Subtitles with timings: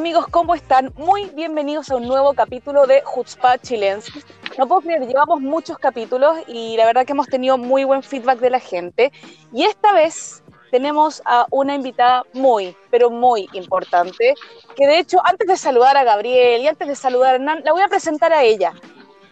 [0.00, 0.94] Amigos, ¿cómo están?
[0.96, 4.24] Muy bienvenidos a un nuevo capítulo de Jutzpa Chilensis.
[4.56, 8.38] No puedo creer, llevamos muchos capítulos y la verdad que hemos tenido muy buen feedback
[8.38, 9.12] de la gente.
[9.52, 14.32] Y esta vez tenemos a una invitada muy, pero muy importante,
[14.74, 17.72] que de hecho antes de saludar a Gabriel y antes de saludar a Hernán, la
[17.72, 18.72] voy a presentar a ella,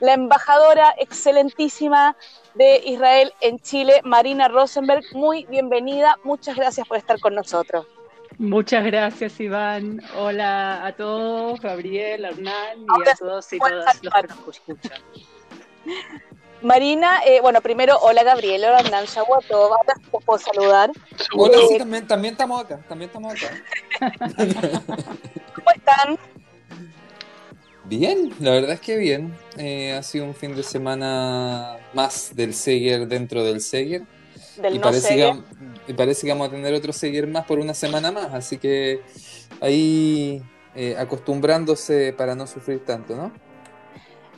[0.01, 2.15] la embajadora excelentísima
[2.57, 5.03] de Israel en Chile, Marina Rosenberg.
[5.15, 7.87] Muy bienvenida, muchas gracias por estar con nosotros.
[8.39, 10.01] Muchas gracias, Iván.
[10.17, 14.99] Hola a todos, Gabriel, Hernán y a todos y todas los que nos escuchan.
[16.63, 20.91] Marina, eh, bueno, primero, hola Gabriel, hola Hernán, Shawato, ahora te puedo saludar.
[21.35, 24.15] Hola, sí, también, también estamos acá, también estamos acá.
[25.55, 26.19] ¿Cómo están?
[27.85, 29.35] Bien, la verdad es que bien.
[29.57, 34.03] Eh, ha sido un fin de semana más del Seger dentro del Seger.
[34.57, 35.35] Del y no parece, Seger.
[35.35, 35.58] que,
[35.89, 39.01] y parece que vamos a tener otro Seger más por una semana más, así que
[39.61, 40.43] ahí
[40.75, 43.33] eh, acostumbrándose para no sufrir tanto, ¿no?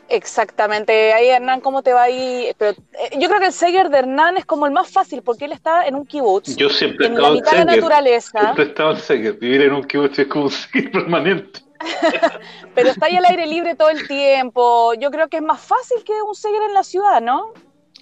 [0.08, 1.12] Exactamente.
[1.12, 2.50] Ahí, Hernán, ¿cómo te va ahí?
[2.58, 5.44] Pero, eh, yo creo que el Seger de Hernán es como el más fácil porque
[5.44, 7.76] él está en un kibutz, Yo siempre he en estado la en mitad de la
[7.76, 9.32] naturaleza, Siempre he estado en Seger.
[9.34, 11.60] Vivir en un kibutz es como un Seger permanente.
[12.74, 14.94] pero está ahí al aire libre todo el tiempo.
[14.94, 17.52] Yo creo que es más fácil que un Seger en la ciudad, ¿no?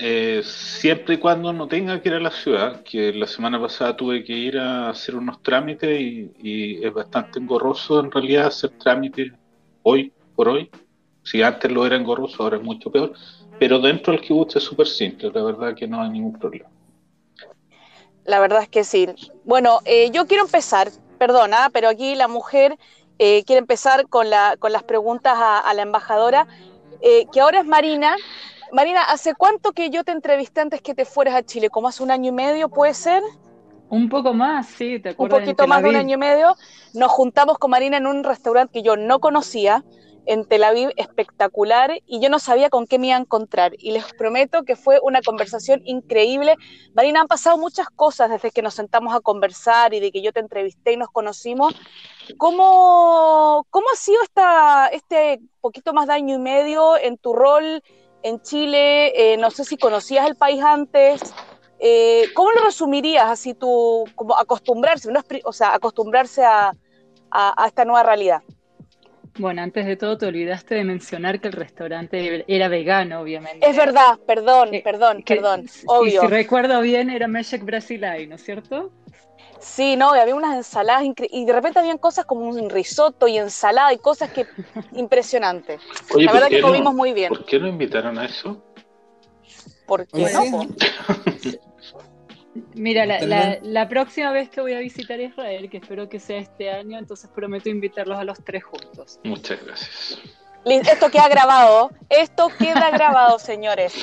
[0.00, 3.96] Eh, siempre y cuando no tenga que ir a la ciudad, que la semana pasada
[3.96, 9.32] tuve que ir a hacer unos trámites y, es bastante engorroso en realidad hacer trámites
[9.82, 10.70] hoy por hoy.
[11.24, 13.12] Si antes lo era engorroso, ahora es mucho peor.
[13.58, 16.70] Pero dentro del kibutz es súper simple, la verdad que no hay ningún problema.
[18.24, 19.08] La verdad es que sí.
[19.44, 22.78] Bueno, eh, yo quiero empezar, perdona, pero aquí la mujer
[23.18, 26.46] eh, quiere empezar con, la, con las preguntas a, a la embajadora,
[27.00, 28.14] eh, que ahora es Marina.
[28.72, 31.70] Marina, ¿hace cuánto que yo te entrevisté antes que te fueras a Chile?
[31.70, 33.22] ¿Como hace un año y medio, puede ser?
[33.90, 35.38] Un poco más, sí, te Un acuerdas.
[35.40, 36.54] en poquito más de un año y medio.
[36.94, 39.84] Nos juntamos con Marina en un restaurante que yo no conocía,
[40.26, 43.72] en Tel Aviv, espectacular, y yo no sabía con qué me iba a encontrar.
[43.78, 46.54] Y les prometo que fue una conversación increíble.
[46.92, 50.34] Marina, han pasado muchas cosas desde que nos sentamos a conversar y de que yo
[50.34, 51.74] te entrevisté y nos conocimos.
[52.36, 57.82] ¿Cómo, cómo ha sido esta, este poquito más de año y medio en tu rol
[58.22, 59.32] en Chile?
[59.32, 61.20] Eh, no sé si conocías el país antes.
[61.80, 66.72] Eh, ¿Cómo lo resumirías así tú, como acostumbrarse, no o sea, acostumbrarse a,
[67.30, 68.42] a- a esta nueva realidad?
[69.38, 73.68] Bueno, antes de todo te olvidaste de mencionar que el restaurante era vegano, obviamente.
[73.68, 76.20] Es verdad, perdón, Eh, perdón, Que- perdón, Y obvio.
[76.22, 78.90] si recuerdo bien, era Meshek Brasilay, ¿no es cierto?
[79.60, 83.38] Sí, no, y había unas ensaladas y de repente habían cosas como un risotto y
[83.38, 84.46] ensalada y cosas que
[84.92, 85.78] impresionante.
[86.14, 87.28] Oye, La ¿por verdad que no- comimos muy bien.
[87.34, 88.62] ¿Por qué no invitaron a eso?
[89.86, 90.62] ¿Por qué Oye, no?
[91.40, 91.58] sí.
[92.74, 96.70] Mira, la- la próxima vez que voy a visitar Israel, que espero que sea este
[96.70, 99.20] año, entonces prometo invitarlos a los tres juntos.
[99.24, 100.18] Muchas gracias.
[100.70, 103.94] Esto queda grabado, esto queda grabado, señores.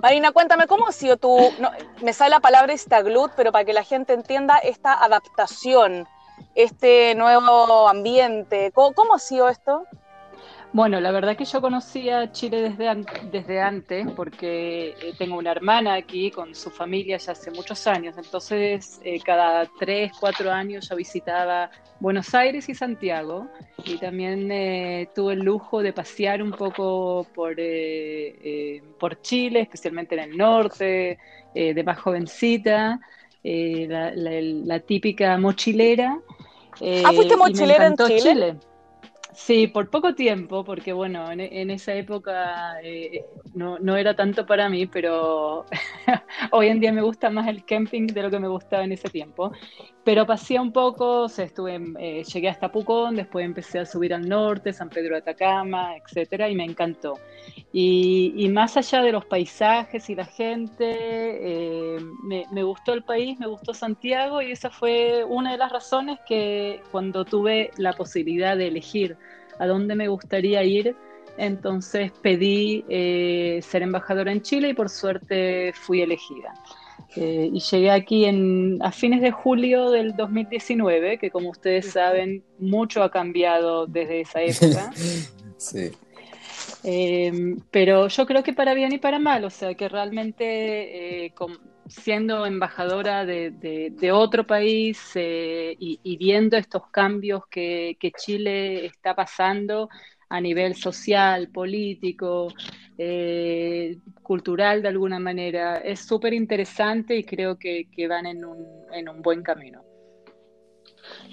[0.00, 1.70] Marina, cuéntame, ¿cómo ha sido tu, no,
[2.00, 6.08] me sale la palabra istaglut, pero para que la gente entienda esta adaptación,
[6.54, 9.84] este nuevo ambiente, ¿cómo, cómo ha sido esto?
[10.74, 15.38] Bueno, la verdad que yo conocí a Chile desde, an- desde antes porque eh, tengo
[15.38, 20.50] una hermana aquí con su familia ya hace muchos años, entonces eh, cada tres, cuatro
[20.50, 21.70] años yo visitaba
[22.00, 23.52] Buenos Aires y Santiago
[23.84, 29.60] y también eh, tuve el lujo de pasear un poco por, eh, eh, por Chile,
[29.60, 31.18] especialmente en el norte,
[31.54, 32.98] de más jovencita,
[33.44, 36.18] eh, la, la- la típica mochilera.
[37.04, 38.58] Ah, ¿fuiste mochilera en encantó Chile?
[39.34, 44.86] Sí, por poco tiempo, porque bueno, en, esa época eh, no, era tanto para mí,
[44.86, 45.66] pero
[46.52, 49.08] hoy en día me gusta más el camping de lo que me gustaba en ese
[49.10, 49.52] tiempo.
[50.04, 54.72] Pero pasé un poco, estuve, eh, llegué hasta Pucón, después empecé a subir al norte,
[54.72, 57.14] San Pedro de Atacama, etcétera, y me encantó.
[57.72, 63.46] Y, más allá de los paisajes y la gente, eh, me gustó el país, me
[63.48, 68.68] gustó Santiago, y esa fue una de las razones que cuando tuve la posibilidad de
[68.68, 69.16] elegir
[69.58, 70.96] a dónde me gustaría ir,
[71.36, 76.54] entonces pedí eh, ser embajadora en Chile y por suerte fui elegida.
[77.16, 82.42] Eh, y llegué aquí en, a fines de julio del 2019, que como ustedes saben,
[82.58, 84.90] mucho ha cambiado desde esa época.
[85.56, 85.92] Sí.
[86.86, 91.34] Em, pero yo creo que para bien y para mal, o sea, que realmente eh,
[91.88, 99.88] siendo embajadora de, otro país eh, y, viendo estos cambios que, Chile está pasando
[100.28, 102.52] a nivel social, político,
[102.98, 109.08] eh, cultural de alguna manera, es súper interesante y creo que, van en un, en
[109.08, 109.82] un buen camino.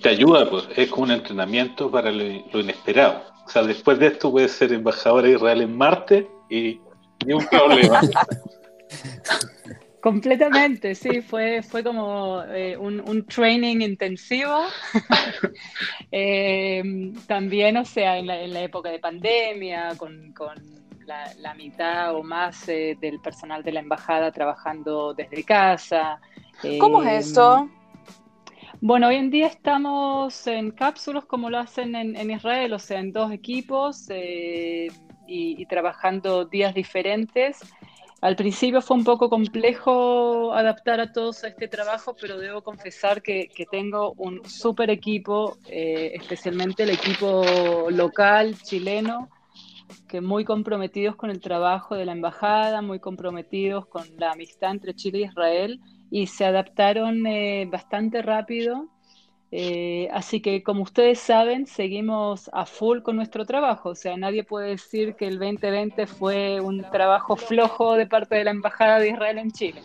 [0.01, 3.30] Te ayuda, pues, es como un entrenamiento para lo inesperado.
[3.51, 6.79] O sea, después de esto puede ser embajadora de Israel en Marte y
[7.25, 7.99] ni un problema.
[10.01, 14.63] Completamente, sí, fue, fue como eh, un, training intensivo.
[16.13, 20.33] Eh, también, o sea, en la, época de pandemia, con,
[21.05, 26.21] la, mitad o más eh, del personal de la embajada trabajando desde casa.
[26.79, 27.69] ¿Cómo es eso?
[28.83, 33.11] Bueno, hoy en día estamos en cápsulas como lo hacen en, Israel, o sea, en
[33.11, 34.87] dos equipos eh,
[35.27, 37.59] y, trabajando días diferentes.
[38.21, 43.21] Al principio fue un poco complejo adaptar a todos a este trabajo, pero debo confesar
[43.21, 49.29] que, tengo un súper equipo, eh, especialmente el equipo local chileno,
[50.07, 54.95] que muy comprometidos con el trabajo de la embajada, muy comprometidos con la amistad entre
[54.95, 55.79] Chile e Israel
[56.11, 58.89] y se adaptaron eh, bastante rápido.
[59.53, 63.89] Eh, así que como ustedes saben, seguimos a full con nuestro trabajo.
[63.89, 68.43] O sea, nadie puede decir que el 2020 fue un trabajo flojo de parte de
[68.43, 69.81] la Embajada de Israel en Chile.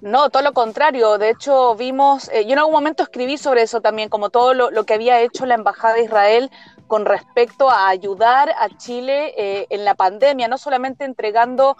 [0.00, 1.18] No, todo lo contrario.
[1.18, 4.84] De hecho, vimos, eh, yo en algún momento escribí sobre eso también, como todo lo,
[4.84, 6.50] que había hecho la Embajada de Israel
[6.88, 11.76] con respecto a ayudar a Chile en la pandemia, no solamente entregando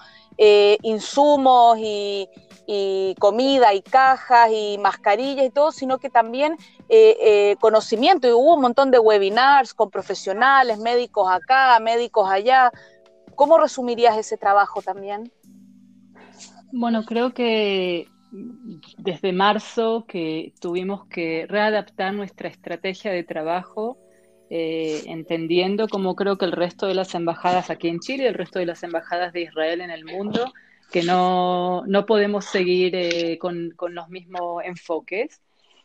[0.83, 2.29] insumos y,
[2.67, 6.57] y comida y cajas y mascarillas y todo, sino que también
[6.89, 8.27] eh, eh, conocimiento.
[8.29, 12.73] Y hubo un montón de webinars con profesionales, médicos acá, médicos allá.
[13.37, 15.31] ¿Cómo resumirías ese trabajo también?
[16.73, 18.09] Bueno, creo que
[18.99, 23.99] desde marzo que tuvimos que readaptar nuestra estrategia de trabajo,
[24.51, 28.59] eh, entendiendo como creo que el resto de las embajadas aquí en Chile, el resto
[28.59, 30.53] de las embajadas de Israel en el mundo,
[30.91, 35.41] que no, no podemos seguir eh, con, con, los mismos enfoques.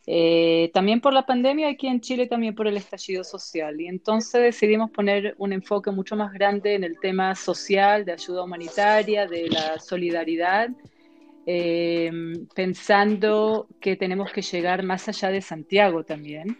[0.06, 3.80] Eh, también por la pandemia, aquí en Chile también por el estallido social.
[3.80, 8.44] Y entonces decidimos poner un enfoque mucho más grande en el tema social, de ayuda
[8.44, 10.70] humanitaria, de la solidaridad,
[11.46, 12.10] eh,
[12.54, 16.58] pensando que tenemos que llegar más allá de Santiago también.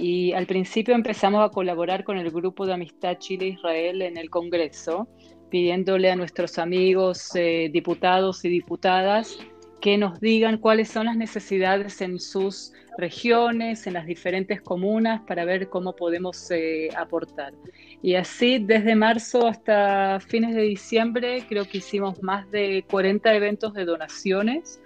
[0.00, 5.06] Y al principio empezamos a colaborar con el grupo de amistad Chile-Israel en el Congreso
[5.52, 9.38] pidiéndole a nuestros amigos eh, diputados y diputadas
[9.82, 15.44] que nos digan cuáles son las necesidades en sus regiones, en las diferentes comunas, para
[15.44, 17.52] ver cómo podemos eh, aportar.
[18.00, 23.74] Y así, desde marzo hasta fines de diciembre, creo que hicimos más de 40 eventos
[23.74, 24.80] de donaciones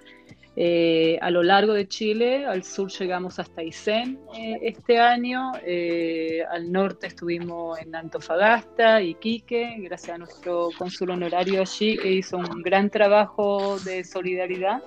[0.58, 6.42] eh, a lo largo de Chile, al sur llegamos hasta Aysén eh, este año, eh,
[6.50, 12.62] al norte estuvimos en Antofagasta, Iquique, gracias a nuestro cónsul honorario allí que hizo un
[12.62, 14.82] gran trabajo de solidaridad.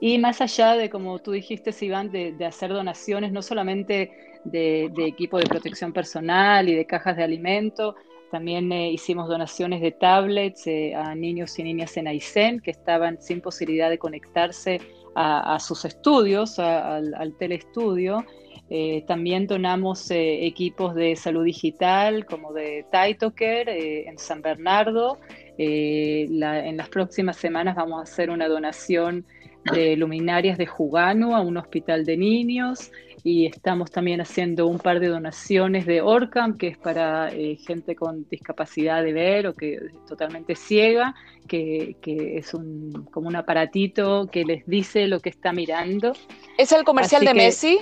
[0.00, 5.06] Y más allá de, como tú dijiste, Iván, de, hacer donaciones, no solamente de, de
[5.06, 7.96] equipo de protección personal y de cajas de alimento,
[8.32, 13.20] también eh, hicimos donaciones de tablets eh, a niños y niñas en Aysén que estaban
[13.20, 14.80] sin posibilidad de conectarse
[15.14, 18.24] a, sus estudios, al, telestudio.
[18.70, 25.18] Eh, también donamos equipos de salud digital como de Taitocare en San Bernardo.
[25.58, 29.26] en las próximas semanas vamos a hacer una donación
[29.70, 32.90] de luminarias de Jugano a un hospital de niños
[33.24, 37.94] y estamos también haciendo un par de donaciones de Orcam, que es para eh, gente
[37.94, 41.14] con discapacidad de ver o que es totalmente ciega,
[41.46, 46.14] que, es un, como un aparatito que les dice lo que está mirando.
[46.58, 47.78] ¿Es el comercial de Messi?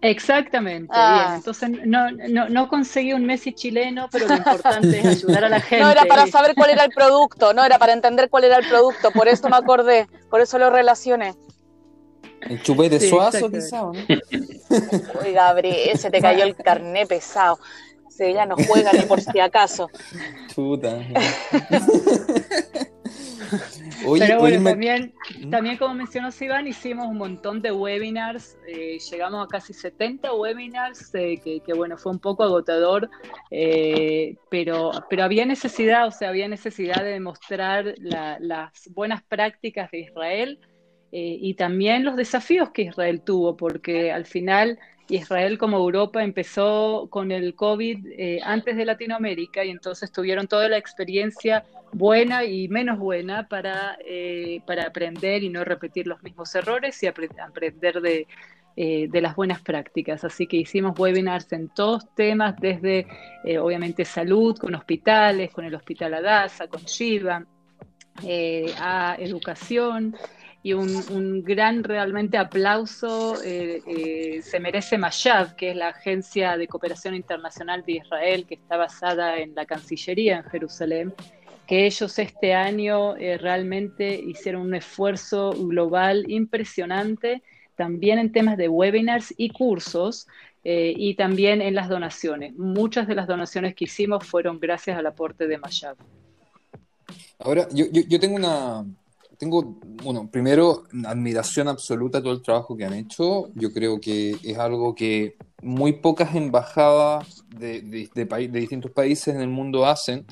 [0.00, 1.34] Exactamente, ah.
[1.36, 5.60] Entonces no, no, no, conseguí un Messi chileno, pero lo importante es ayudar a la
[5.60, 5.76] gente.
[5.84, 8.68] No era para saber cuál era el producto, no era para entender cuál era el
[8.68, 11.34] producto, por eso me acordé, por eso lo relacioné.
[12.48, 13.92] El chupete suazo, quizá, ¿no?
[15.24, 17.58] Uy, Gabriel, se te cayó el carné pesado.
[18.08, 19.90] Se ya no juega ni por si acaso.
[20.54, 20.98] Chuta.
[24.18, 25.50] Pero bueno, también, ¿Mm?
[25.50, 31.14] también como mencionó Iván, hicimos un montón de webinars, eh, llegamos a casi 70 webinars,
[31.14, 33.08] eh, que, bueno, fue un poco agotador,
[33.50, 40.00] eh, pero, pero había necesidad, o sea, había necesidad de demostrar las buenas prácticas de
[40.00, 40.58] Israel
[41.12, 47.06] eh, y también los desafíos que Israel tuvo, porque al final Israel como Europa empezó
[47.10, 52.68] con el COVID eh, antes de Latinoamérica y entonces tuvieron toda la experiencia buena y
[52.68, 58.26] menos buena para, eh, para aprender y no repetir los mismos errores y aprender de,
[58.76, 60.24] eh, de las buenas prácticas.
[60.24, 63.06] Así que hicimos webinars en todos temas, desde
[63.60, 67.46] obviamente salud, con hospitales, con el Hospital Adasa, con Shiva,
[68.78, 70.16] a educación
[70.66, 76.66] y un, gran realmente aplauso eh, eh, se merece Mashav, que es la Agencia de
[76.66, 81.14] Cooperación Internacional de Israel, que está basada en la Cancillería en Jerusalén,
[81.68, 87.44] que ellos este año eh, realmente hicieron un esfuerzo global impresionante,
[87.76, 90.26] también en temas de webinars y cursos,
[90.64, 92.56] y también en las donaciones.
[92.56, 95.96] Muchas de las donaciones que hicimos fueron gracias al aporte de Mashav.
[97.38, 98.84] Ahora, yo, yo tengo una,
[99.38, 103.50] tengo, bueno, primero, admiración absoluta a todo el trabajo que han hecho.
[103.54, 109.40] Yo creo que es algo que muy pocas embajadas de, de, de, distintos países en
[109.40, 110.26] el mundo hacen.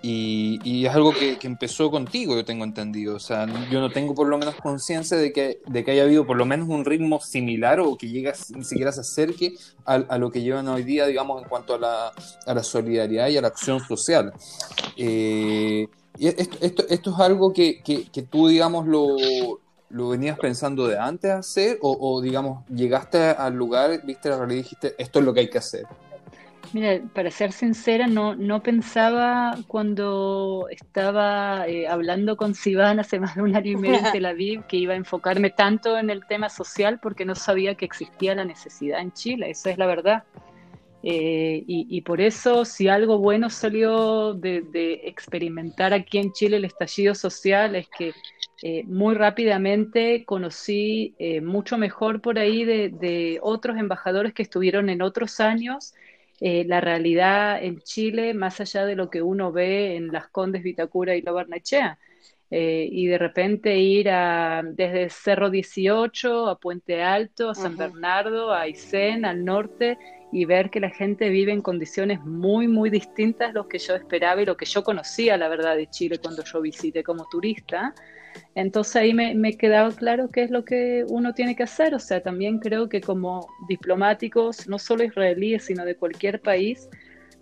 [0.00, 3.16] Y, y es algo que, que, empezó contigo, yo tengo entendido.
[3.16, 6.26] O sea, yo no tengo por lo menos conciencia de que, de que haya habido
[6.26, 10.18] por lo menos un ritmo similar o que llega, ni siquiera se acerque a, a
[10.18, 12.12] lo que llevan hoy día, digamos, en cuanto a la,
[12.46, 14.32] a la solidaridad y a la acción social.
[14.96, 15.88] Eh,
[16.28, 19.16] esto, esto, esto es algo que, que, tú, digamos, lo,
[19.90, 24.62] lo, venías pensando de antes hacer o, digamos, llegaste al lugar, viste la realidad y
[24.62, 25.86] dijiste, esto es lo que hay que hacer?
[26.72, 33.34] Mira, para ser sincera, no, no pensaba cuando estaba eh, hablando con Sivan hace más
[33.34, 36.24] de un año y medio en Tel Aviv que iba a enfocarme tanto en el
[36.26, 40.24] tema social porque no sabía que existía la necesidad en Chile, esa es la verdad.
[41.04, 47.14] Eh, y, por eso, si algo bueno salió de, experimentar aquí en Chile el estallido
[47.14, 48.12] social, es que
[48.62, 55.02] eh, muy rápidamente conocí eh, mucho mejor por ahí de, otros embajadores que estuvieron en
[55.02, 55.94] otros años
[56.44, 61.14] la realidad en Chile, más allá de lo que uno ve en las Condes, Vitacura
[61.14, 62.00] y La Barnechea.
[62.54, 68.62] Y de repente ir a, desde Cerro 18 a Puente Alto, a San Bernardo, a
[68.62, 69.96] Aysén, al norte,
[70.32, 73.94] y ver que la gente vive en condiciones muy, muy distintas a lo que yo
[73.94, 77.94] esperaba y lo que yo conocía, la verdad, de Chile cuando yo visité como turista.
[78.54, 81.94] Entonces ahí me, me quedaba claro qué es lo que uno tiene que hacer.
[81.94, 86.88] O sea, también creo que como diplomáticos, no solo israelíes, sino de cualquier país,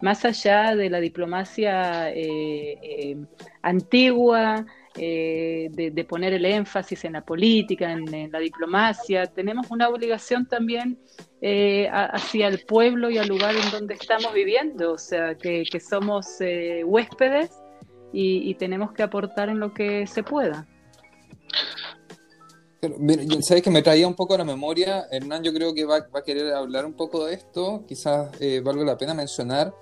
[0.00, 3.16] más allá de la diplomacia eh, eh,
[3.62, 9.26] antigua, eh, de, poner el énfasis en la política, en, la diplomacia.
[9.26, 10.98] Tenemos una obligación también
[11.40, 16.40] eh, hacia el pueblo y al lugar en donde estamos viviendo, o sea, que, somos
[16.40, 17.50] eh, huéspedes
[18.12, 20.66] y, tenemos que aportar en lo que se pueda.
[23.42, 26.20] Sabes que me traía un poco a la memoria, Hernán, yo creo que va, va
[26.20, 28.30] a querer hablar un poco de esto, quizás
[28.64, 29.72] valga la pena mencionar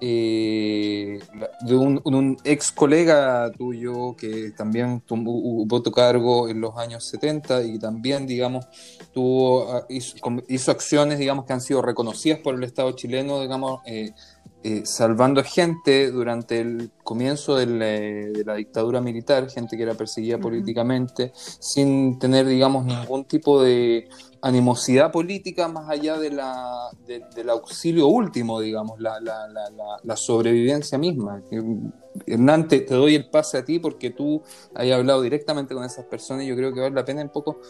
[0.00, 1.20] eh,
[1.62, 7.78] de un, ex colega tuyo que también tuvo, tu cargo en los años 70 y
[7.78, 8.66] también, digamos,
[9.12, 14.12] tuvo, ah, hizo, acciones, digamos, que han sido reconocidas por el Estado chileno, digamos, eh,
[14.62, 21.32] eh, salvando gente durante el comienzo de la, dictadura militar, gente que era perseguida políticamente,
[21.34, 24.08] sin tener, digamos, ningún tipo de
[24.42, 29.48] animosidad política más allá de la, del auxilio último, digamos, la, la,
[30.02, 31.42] la sobrevivencia misma.
[32.26, 34.42] Hernán, te, doy el pase a ti porque tú
[34.74, 37.60] has hablado directamente con esas personas y yo creo que vale la pena un poco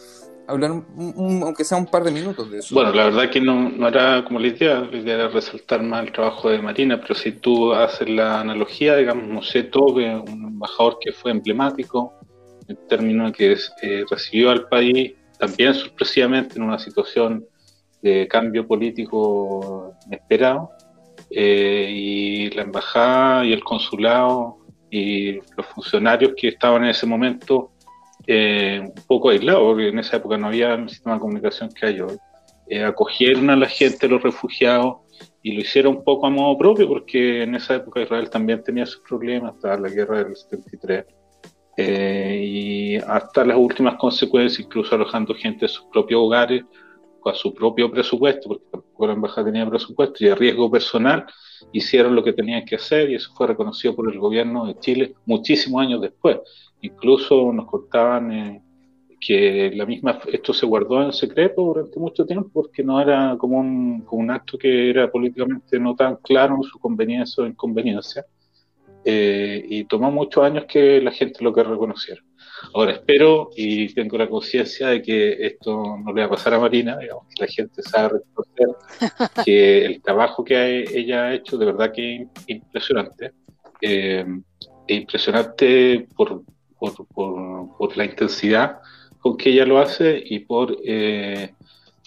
[0.47, 2.73] hablar, aunque sea un par de minutos de eso.
[2.73, 6.05] Bueno, la verdad que no, no era como la idea, la idea era resaltar más
[6.05, 11.11] el trabajo de Marina, pero si tú haces la analogía, digamos, Moseto, un embajador que
[11.11, 12.13] fue emblemático,
[12.67, 17.45] en términos que eh, recibió al país también sorpresivamente en una situación
[18.01, 20.71] de cambio político inesperado,
[21.29, 27.71] eh, y la embajada y el consulado y los funcionarios que estaban en ese momento
[28.27, 31.85] eh, un poco aislados, porque en esa época no había el sistema de comunicación que
[31.85, 32.17] hay hoy,
[32.69, 34.97] eh, acogieron a la gente, los refugiados,
[35.41, 38.85] y lo hicieron un poco a modo propio, porque en esa época Israel también tenía
[38.85, 41.05] sus problemas, estaba la guerra del 73,
[41.79, 46.63] y hasta las últimas consecuencias, incluso alojando gente de sus propios hogares,
[47.29, 51.25] a su propio presupuesto, porque tampoco la embajada tenía presupuesto, y a riesgo personal
[51.71, 55.15] hicieron lo que tenían que hacer y eso fue reconocido por el gobierno de Chile
[55.25, 56.37] muchísimos años después.
[56.87, 58.61] Incluso nos contaban eh,
[59.19, 63.59] que la misma esto se guardó en secreto durante mucho tiempo porque no era como
[63.59, 68.25] un, como un acto que era políticamente no tan claro en su conveniencia o inconveniencia.
[69.03, 72.21] Eh, y tomó muchos años que la gente lo que reconociera.
[72.73, 76.59] Ahora espero y tengo la conciencia de que esto no le va a pasar a
[76.59, 78.67] Marina, digamos, que la gente sabe reconocer
[79.45, 83.31] que el trabajo que ella ha hecho de verdad que es impresionante.
[83.81, 84.25] Eh,
[84.87, 86.43] es impresionante por,
[86.79, 88.79] por, por, la intensidad
[89.19, 91.53] con que ella lo hace y por eh,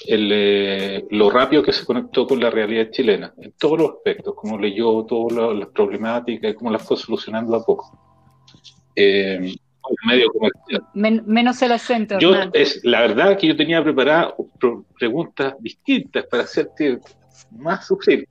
[0.06, 4.34] el, eh, lo rápido que se conectó con la realidad chilena, en todos los aspectos,
[4.34, 7.98] como leyó todas las problemáticas y cómo las fue solucionando a poco.
[8.96, 9.54] Eh,
[10.06, 10.82] medio comercial.
[10.94, 12.18] menos el acento.
[12.18, 14.34] Yo, es, la verdad que yo tenía preparadas
[14.98, 17.00] preguntas distintas para hacerte
[17.50, 18.28] más sufrir.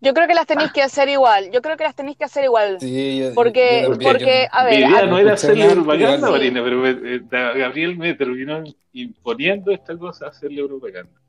[0.00, 1.50] Yo creo que las tenéis que hacer igual.
[1.50, 2.78] Yo creo que las tenéis que hacer igual.
[2.80, 4.80] Sí, porque, porque a ver.
[4.80, 10.28] Mi idea no era hacerle propaganda, Marina, pero eh, Gabriel me terminó imponiendo esta cosa,
[10.28, 11.20] hacerle propaganda.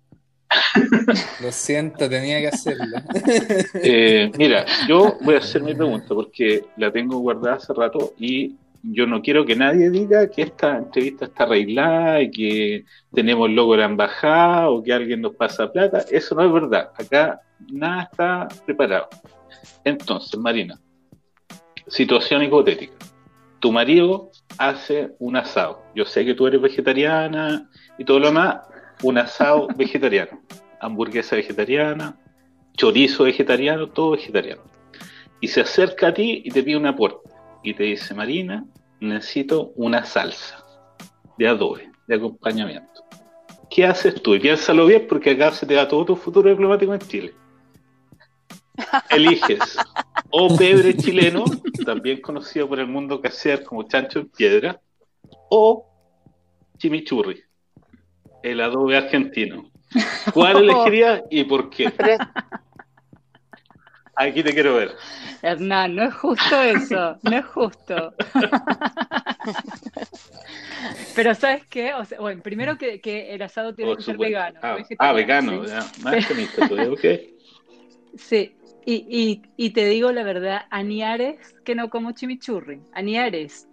[1.42, 2.98] Lo siento, tenía que hacerlo.
[3.76, 8.56] Eh, mira, yo voy a hacer mi pregunta porque la tengo guardada hace rato y
[8.84, 13.74] yo no quiero que nadie diga que esta entrevista está arreglada y que tenemos logo
[13.74, 16.04] de la embajada o que alguien nos pasa plata.
[16.10, 16.92] Eso no es verdad.
[16.98, 19.08] Acá nada está preparado.
[19.84, 20.80] Entonces, Marina,
[21.88, 22.94] situación hipotética.
[23.60, 25.84] Tu marido hace un asado.
[25.94, 27.70] Yo sé que tú eres vegetariana
[28.00, 28.62] y todo lo demás.
[29.04, 30.42] Un asado vegetariano.
[30.80, 32.18] Hamburguesa vegetariana,
[32.76, 34.64] chorizo vegetariano, todo vegetariano.
[35.40, 37.31] Y se acerca a ti y te pide una puerta
[37.64, 38.66] y te dice, Marina,
[39.00, 40.66] necesito una salsa
[41.38, 43.04] de adobe, de acompañamiento.
[43.70, 44.36] ¿Qué haces tú?
[44.36, 47.34] Y piénsalo bien porque acá se te da todo tu futuro diplomático en Chile.
[49.10, 49.78] Eliges
[50.32, 51.46] o pebre chileno,
[51.86, 54.82] también conocido por el mundo casear como chancho en piedra,
[55.50, 55.88] o
[56.78, 57.44] chimichurri,
[58.44, 59.70] el adobe argentino.
[60.34, 61.94] ¿Cuál elegirías y por qué?
[64.16, 64.96] Aquí te quiero ver.
[65.42, 68.14] Hernán, no es justo eso, no es justo.
[71.16, 71.94] Pero ¿sabes qué?
[71.94, 74.60] O sea, bueno, primero que, que, el asado tiene que ser vegano.
[74.62, 75.80] Ah, ah vegano, ya.
[76.04, 77.06] más bonito ok.
[78.18, 83.70] Sí, y, y, y, te digo la verdad, aniares que no como chimichurri, aniares.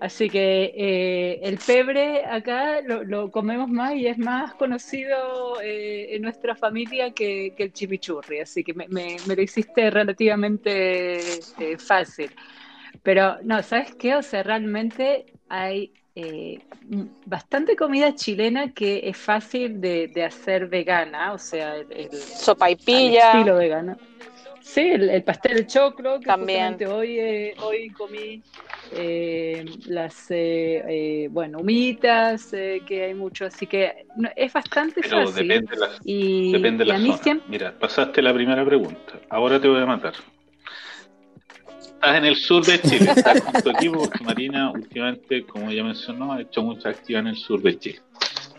[0.00, 6.22] Así que eh, el pebre acá lo, comemos más y es más conocido eh, en
[6.22, 8.86] nuestra familia que, el chimichurri, así que me,
[9.26, 12.30] lo hiciste relativamente eh, fácil.
[13.02, 14.16] Pero no, ¿sabes qué?
[14.16, 15.92] O sea, realmente hay
[17.26, 23.98] bastante comida chilena que es fácil de, hacer vegana, o sea, el, estilo vegano.
[24.60, 26.76] Sí, el, pastel de choclo, que También.
[26.86, 28.42] hoy, hoy comí
[28.92, 35.48] eh, las, eh, eh, bueno, humitas, que hay mucho, así que es bastante fácil.
[35.48, 37.40] Depende de la, y, depende de la zona.
[37.48, 40.14] Mira, pasaste la primera pregunta, ahora te voy a matar.
[41.78, 45.84] Estás en el sur de Chile, estás con tu equipo, porque Marina últimamente, como ya
[45.84, 48.00] mencionó, ha hecho mucha actividad en el sur de Chile.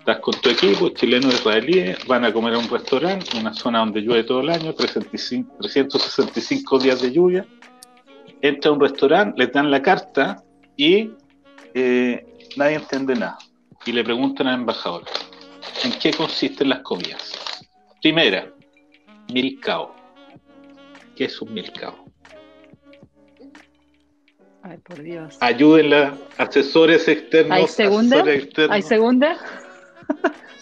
[0.01, 4.01] Estás con tu equipo, chileno israelíes, van a comer a un restaurante, una zona donde
[4.01, 7.45] llueve todo el año, 365 días de lluvia,
[8.41, 10.43] entra a un restaurante, le dan la carta
[10.75, 11.11] y
[11.75, 12.25] eh,
[12.57, 13.37] nadie entiende nada.
[13.85, 15.03] Y le preguntan al embajador,
[15.83, 17.63] ¿en qué consisten las comidas?
[18.01, 18.51] Primera,
[19.31, 19.95] milcao.
[21.15, 22.05] ¿Qué es un milcao?
[24.63, 25.37] Ay, por Dios.
[25.41, 27.55] Ayúdenla, asesores externos.
[27.55, 28.25] ¿Hay segunda?
[28.71, 29.37] ¿Hay segunda?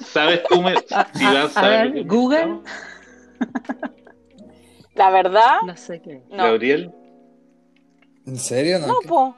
[0.05, 0.62] ¿Sabes tú?
[0.62, 2.59] Me, a, ver, Google.
[4.95, 5.57] La verdad.
[5.65, 6.23] No sé qué.
[6.29, 6.91] Gabriel.
[8.25, 8.79] ¿En serio?
[8.79, 9.35] No, no po.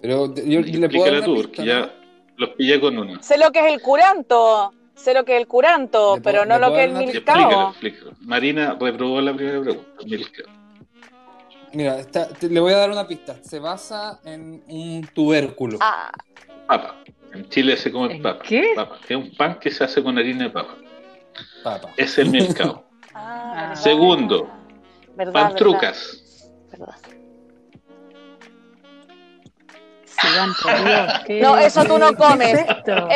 [0.00, 1.92] Pero yo, le puedo tú, porque ya
[2.36, 3.22] los pillé con uno.
[3.22, 6.72] Sé lo que es el curanto, sé lo que es el curanto, pero no lo
[6.72, 7.74] que es el milcao.
[8.20, 9.90] Marina reprobó la primera pregunta,
[11.72, 11.98] Mira,
[12.40, 13.36] le voy a dar una pista.
[13.42, 15.78] Se basa en un tubérculo.
[15.80, 16.10] Ah.
[16.66, 16.99] Papa.
[17.32, 18.44] En Chile se come papa.
[18.44, 18.72] ¿Qué?
[18.74, 18.98] Papa.
[19.08, 20.76] Es un pan que se hace con harina de papa.
[21.62, 21.90] Papa.
[21.96, 22.84] Es el milcao.
[23.14, 24.50] ah, Segundo,
[25.16, 26.22] verdad, pantrucas.
[26.70, 26.96] Verdad.
[31.40, 32.64] No, eso tú no comes.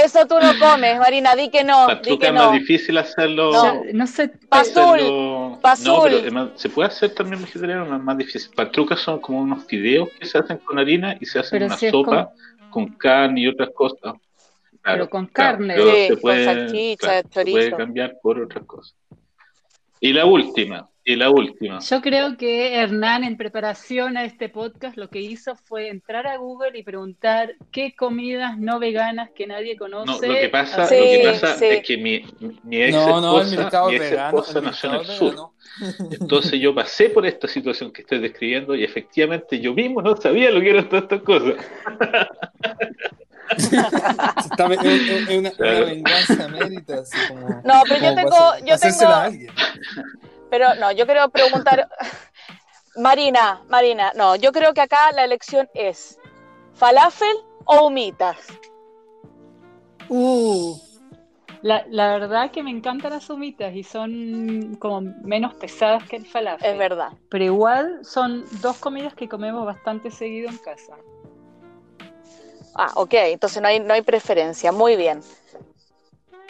[0.02, 1.86] eso tú no comes, Marina, di que no.
[2.02, 3.52] Di que es más difícil hacerlo.
[3.52, 4.30] No, no sé.
[4.48, 5.58] Pasul.
[5.60, 6.32] Pasul.
[6.32, 8.50] No, se puede hacer también vegetariano, no es más difícil.
[8.54, 12.26] Patrucas son como unos fideos que se hacen con harina y se hacen una sopa
[12.26, 12.34] con...
[12.98, 14.14] carne y otras cosas.
[14.82, 18.96] pero con carne, se puede, con salchicha, Se puede cambiar por otras cosas.
[20.00, 21.80] Y la última, y la última.
[21.80, 26.38] Yo creo que Hernán, en preparación a este podcast, lo que hizo fue entrar a
[26.38, 30.26] Google y preguntar qué comidas no veganas que nadie conoce.
[30.26, 32.24] No, lo que pasa, lo que pasa es que mi,
[32.62, 35.50] mi ex esposa, no, no, mi ex esposa nació en el sur.
[36.20, 40.50] Entonces yo pasé por esta situación que estoy describiendo y efectivamente yo mismo no sabía
[40.50, 41.54] lo que eran todas estas cosas.
[43.56, 47.48] Está- es, una, una venganza mérita, así como.
[47.48, 48.76] No, pero yo como tengo, yo.
[50.54, 51.88] Pero no, yo quiero preguntar,
[52.96, 56.16] Marina, Marina, no, yo creo que acá la elección es
[56.74, 58.36] falafel o humitas.
[60.08, 60.78] Uh,
[61.62, 66.24] la, la verdad que me encantan las humitas y son como menos pesadas que el
[66.24, 66.70] falafel.
[66.70, 67.08] Es verdad.
[67.30, 70.94] Pero igual son dos comidas que comemos bastante seguido en casa.
[72.76, 74.70] Ah, ok, entonces no hay, no hay preferencia.
[74.70, 75.20] Muy bien.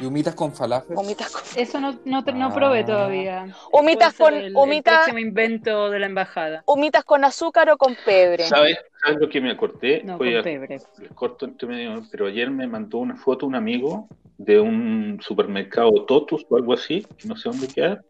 [0.00, 0.96] ¿Y humitas con falafel?
[0.96, 2.84] Humitas con, Eso no, no, no probé Ah.
[2.86, 3.46] todavía.
[3.72, 6.62] Humitas con- el, el humitas- próximo invento de la embajada.
[6.66, 8.44] humitas con azúcar o con pebre.
[8.44, 10.02] ¿Sabes, ¿Sabes lo que me acordé?
[10.04, 10.78] No, Voy con a- pebre.
[10.98, 15.92] les corto entre medio, pero ayer me mandó una foto un amigo de un supermercado
[16.06, 18.02] Totus o algo así, que no sé dónde queda.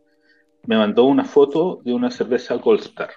[0.67, 3.11] Me mandó una foto de una cerveza Gold Star.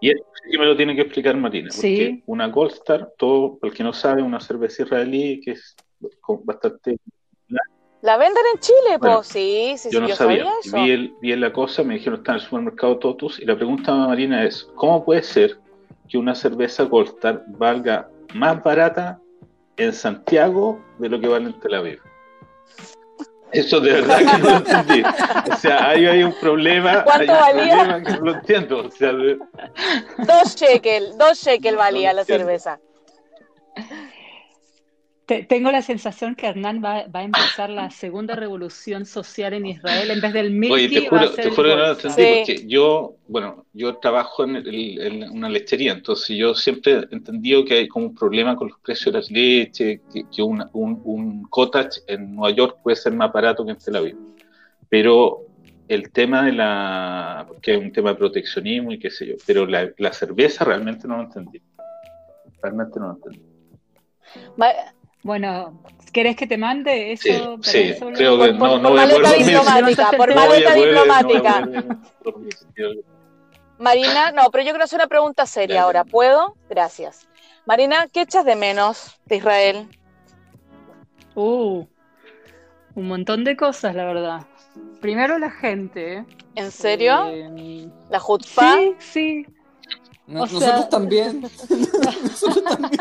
[0.00, 2.22] Y eso sí que me lo tiene que explicar Marina, porque Sí.
[2.26, 5.74] una Gold Star, todo el que no sabe, una cerveza israelí que es
[6.44, 6.98] bastante
[8.04, 8.98] ¿La venden en Chile?
[8.98, 10.44] Bueno, pues sí, sí, sí, Yo no yo sabía.
[10.44, 10.76] sabía eso.
[10.76, 13.40] Vi, el- vi la cosa, me dijeron está en el supermercado Totus.
[13.40, 15.56] Y la pregunta Marina es: ¿cómo puede ser
[16.06, 19.18] que una cerveza Gold Star valga más barata
[19.78, 21.98] en Santiago de lo que vale en Tel Aviv?
[23.52, 25.02] Eso de verdad que no lo entendí.
[25.50, 27.04] O sea, ahí hay un problema.
[27.04, 27.76] ¿Cuánto hay un valía?
[27.78, 28.78] problema que no lo entiendo.
[28.80, 29.38] O sea, de-
[30.18, 32.44] Dos shekel, dos shekel valía la entiendo.
[32.44, 32.80] cerveza.
[35.26, 39.64] Te- tengo la sensación que Hernán va, va a empezar la segunda revolución social en
[39.64, 40.10] Israel.
[40.10, 41.90] En vez del Milky, Oye, te va a juro, ser te juro que no lo
[41.92, 42.28] entendí Sí.
[42.28, 47.64] porque yo, bueno, yo trabajo en, el- en una lechería, entonces yo siempre he entendido
[47.64, 51.00] que hay como un problema con los precios de las leches, que, que una- un,
[51.04, 54.16] un cottage en Nueva York puede ser más barato que en Tel Aviv.
[54.90, 55.40] Pero
[55.88, 59.64] el tema de la, que es un tema de proteccionismo y qué sé yo, pero
[59.64, 61.62] la, la cerveza realmente no lo entendí.
[62.62, 63.42] Realmente no lo entendí.
[64.56, 64.66] Ma-
[65.24, 65.80] Bueno,
[66.12, 67.22] ¿querés que te mande eso?
[67.24, 69.20] Sí, para sí, eso lo- creo que por- por- no, por no voy a maleta
[69.22, 69.46] poder dormir.
[69.56, 71.68] diplomática, por maleta diplomática.
[73.78, 76.04] Marina, no, pero yo quiero hacer una pregunta seria ahora.
[76.04, 76.54] ¿Puedo?
[76.70, 77.26] Gracias.
[77.66, 79.88] Marina, ¿qué echas de menos de Israel?
[81.34, 81.84] Uh,
[82.94, 84.46] un montón de cosas, la verdad.
[85.00, 86.18] Primero la gente.
[86.18, 86.24] ¿eh?
[86.54, 87.24] ¿En serio?
[87.30, 88.76] Eh, ¿La Jutzpah?
[88.76, 89.46] sí, sí.
[90.26, 91.40] No- O sea- nosotros también.
[92.22, 93.00] nosotros también.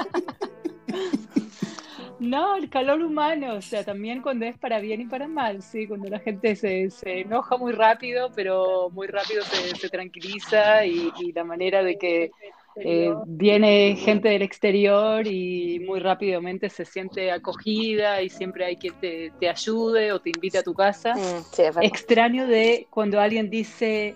[2.24, 5.88] No, el calor humano, o sea, también cuando es para bien y para mal, sí,
[5.88, 11.12] cuando la gente se, se enoja muy rápido, pero muy rápido se, se tranquiliza y,
[11.20, 12.32] y la manera de que
[12.78, 18.94] eh, viene gente del exterior y muy rápidamente se siente acogida y siempre hay quien
[19.02, 21.16] te, te ayude o te invite a tu casa.
[21.16, 21.64] Mm, sí.
[21.82, 24.16] Extraño de cuando alguien dice,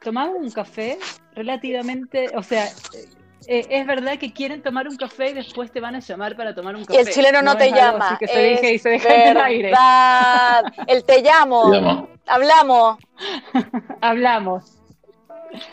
[0.00, 0.96] tomamos un café,
[1.34, 2.68] relativamente, o sea,
[3.48, 6.54] eh, es verdad que quieren tomar un café y después te van a llamar para
[6.54, 7.00] tomar un Y café.
[7.00, 8.08] el chileno no, te llama.
[8.08, 9.62] así que se es deje y se deja en el aire.
[9.70, 10.64] verdad.
[10.86, 11.70] El te llamo.
[11.72, 12.08] Llamo.
[12.26, 12.98] Hablamos.
[14.00, 14.72] Hablamos.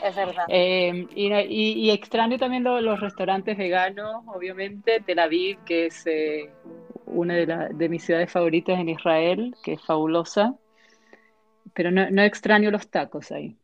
[0.04, 0.46] Es verdad.
[0.48, 5.02] Eh, y, y- y extraño también lo- los restaurantes veganos, obviamente.
[5.06, 6.50] Tel Aviv, que es eh,
[7.08, 10.54] una de, la- de mis ciudades favoritas en Israel, que es fabulosa.
[11.74, 13.58] Pero no, no extraño los tacos ahí.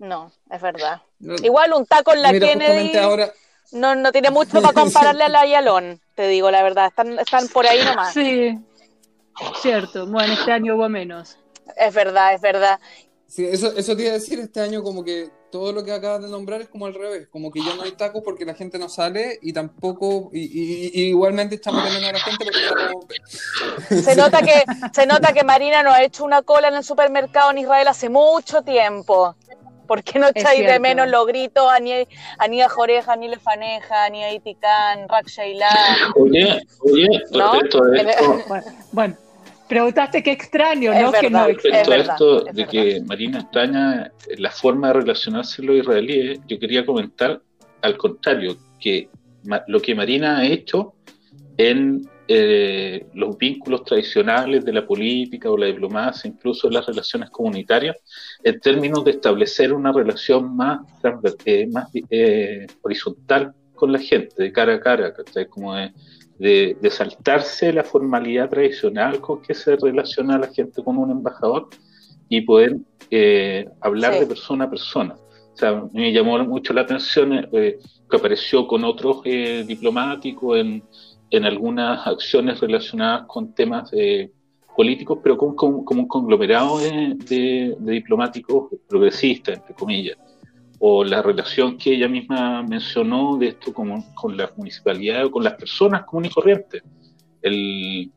[0.00, 1.02] No, es verdad.
[1.20, 3.30] No, Igual un taco en la Mira, Kennedy ahora,
[3.72, 6.86] no, no tiene mucho para compararle a la Yalón, te digo la verdad.
[6.86, 8.12] Están, están por ahí nomás.
[8.14, 8.58] Sí,
[9.60, 10.06] cierto.
[10.06, 11.38] Bueno, este año hubo menos.
[11.76, 12.80] Es verdad, es verdad.
[13.26, 16.22] sí, eso, eso te iba a decir este año, como que todo lo que acabas
[16.22, 18.78] de nombrar es como al revés, como que ya no hay tacos porque la gente
[18.78, 24.16] no sale y tampoco, y, y- y igualmente estamos teniendo a la gente porque Se
[24.16, 27.58] nota que, se nota que Marina no ha hecho una cola en el supermercado en
[27.58, 29.34] Israel hace mucho tiempo.
[29.90, 33.26] ¿Por qué no echáis de menos los gritos a ni a ni a Joreja, ni
[33.26, 35.68] Lefaneja, ni a Iticán, Rak Sheila?
[36.14, 37.52] Oye, oye, ¿No?
[37.54, 39.16] respecto a esto, Bueno, bueno,
[39.68, 41.10] preguntaste qué extraño, Es ¿no?
[41.10, 41.92] que verdad, no es respecto extraño.
[41.92, 42.70] a verdad, esto es de verdad.
[42.70, 47.40] que Marina extraña la forma de relacionarse los israelíes, yo quería comentar
[47.82, 49.08] al contrario, que
[49.66, 50.94] lo que Marina ha hecho
[51.56, 57.96] en eh, los vínculos tradicionales de la política o la diplomacia, incluso las relaciones comunitarias,
[58.44, 60.78] en términos de establecer una relación más,
[61.44, 65.46] eh, más eh, horizontal con la gente, de cara a cara, ¿cachai?
[65.48, 65.92] Como de,
[66.38, 71.68] de, de saltarse la formalidad tradicional con que se relaciona la gente con un embajador
[72.28, 72.76] y poder
[73.10, 74.20] eh, hablar Sí.
[74.20, 75.14] de persona a persona.
[75.52, 77.76] O sea, me llamó mucho la atención eh,
[78.08, 80.82] que apareció con otros eh, diplomáticos en,
[81.30, 84.30] en algunas acciones relacionadas con temas eh,
[84.76, 90.16] políticos, pero como, un conglomerado de, diplomáticos progresistas, entre comillas.
[90.78, 95.44] o la relación que ella misma mencionó de esto con, con las municipalidades o con
[95.44, 96.82] las personas comunes y corrientes.
[97.42, 98.10] El,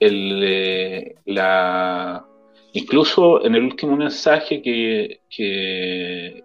[0.00, 2.24] el, eh, la,
[2.72, 6.44] incluso en el último mensaje que, que,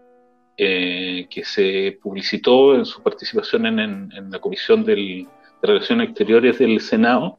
[0.58, 5.28] eh, que se publicitó en su participación en, en, la Comisión del,
[5.62, 7.38] Relaciones Exteriores del Senado,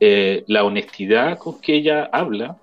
[0.00, 2.56] eh, la honestidad con que ella habla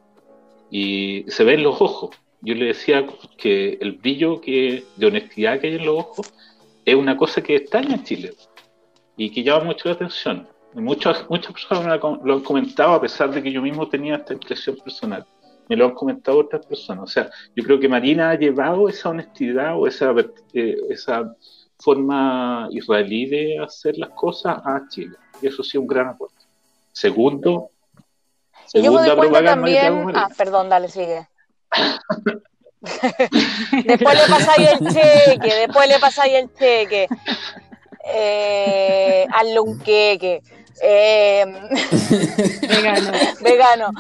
[0.70, 2.12] y se ve en los ojos
[2.46, 3.06] yo le decía
[3.38, 6.32] que el brillo que, de honestidad que hay en los ojos
[6.86, 8.34] es una cosa que extraña en Chile
[9.18, 10.48] y que llama mucho la atención.
[10.76, 14.76] Muchas, muchas personas lo han comentado a pesar de que yo mismo tenía esta impresión
[14.76, 15.26] personal.
[15.68, 17.06] Me lo han comentado otras personas.
[17.06, 20.14] O sea, yo creo que Marina ha llevado esa honestidad o esa,
[20.54, 21.34] eh, esa
[21.80, 25.16] forma israelí de hacer las cosas a Chile.
[25.42, 26.36] Y eso sí un gran aporte.
[26.92, 27.72] Segundo,
[28.66, 30.12] segunda propaganda también...
[30.16, 31.28] Ah, perdón, dale, sigue
[33.86, 37.08] después le pasáis el cheque, después le pasáis el cheque.
[38.06, 40.42] Eh, hazle un queque.
[40.82, 41.46] Eh,
[42.68, 43.12] vegano.
[43.42, 43.92] Vegano.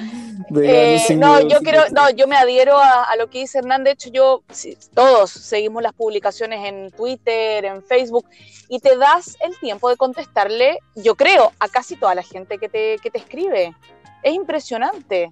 [0.61, 3.83] Eh, no, yo quiero, no, yo me adhiero a, lo que dice Hernán.
[3.83, 4.43] De hecho, yo,
[4.93, 8.25] todos seguimos las publicaciones en Twitter, en Facebook,
[8.69, 12.69] y te das el tiempo de contestarle, yo creo, a casi toda la gente que
[12.69, 13.73] te, que te escribe.
[14.23, 15.31] Es impresionante.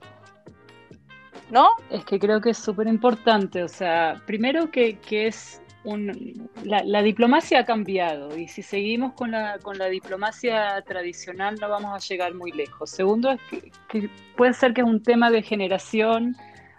[1.53, 1.69] ¿no?
[1.91, 7.59] Es que creo que es súper importante, o sea, primero que, es un, la, diplomacia
[7.59, 12.33] ha cambiado y si seguimos con la, con la diplomacia tradicional no vamos a llegar
[12.33, 12.89] muy lejos.
[12.89, 13.39] Segundo es
[13.89, 16.35] que, puede ser que es un tema de generación,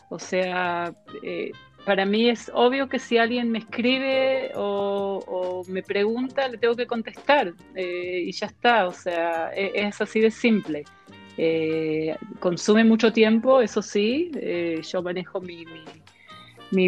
[0.09, 1.53] o sea, eh,
[1.85, 6.87] para mí es obvio que si alguien me escribe o, me pregunta, le tengo que
[6.87, 10.85] contestar eh, y ya está, o sea, e, es así de simple.
[11.37, 14.31] Eh, consume mucho tiempo, eso sí,
[14.83, 15.65] yo manejo mi,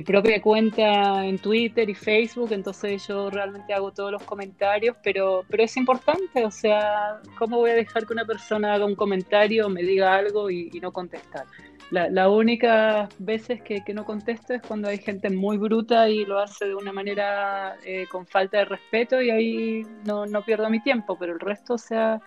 [0.05, 5.63] propia cuenta en Twitter y Facebook, entonces yo realmente hago todos los comentarios, pero, pero
[5.63, 9.83] es importante, o sea, ¿cómo voy a dejar que una persona haga un comentario, me
[9.83, 11.47] diga algo y, no contestar?
[11.91, 16.41] La, la única veces que, no contesto es cuando hay gente muy bruta y lo
[16.41, 20.81] hace de una manera eh, con falta de respeto y ahí no, no pierdo mi
[20.81, 22.21] tiempo, pero el resto, o sea,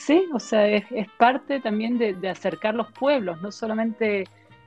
[0.00, 0.86] Sí, o sea, es,
[1.18, 4.26] parte también de, acercar los pueblos, no solamente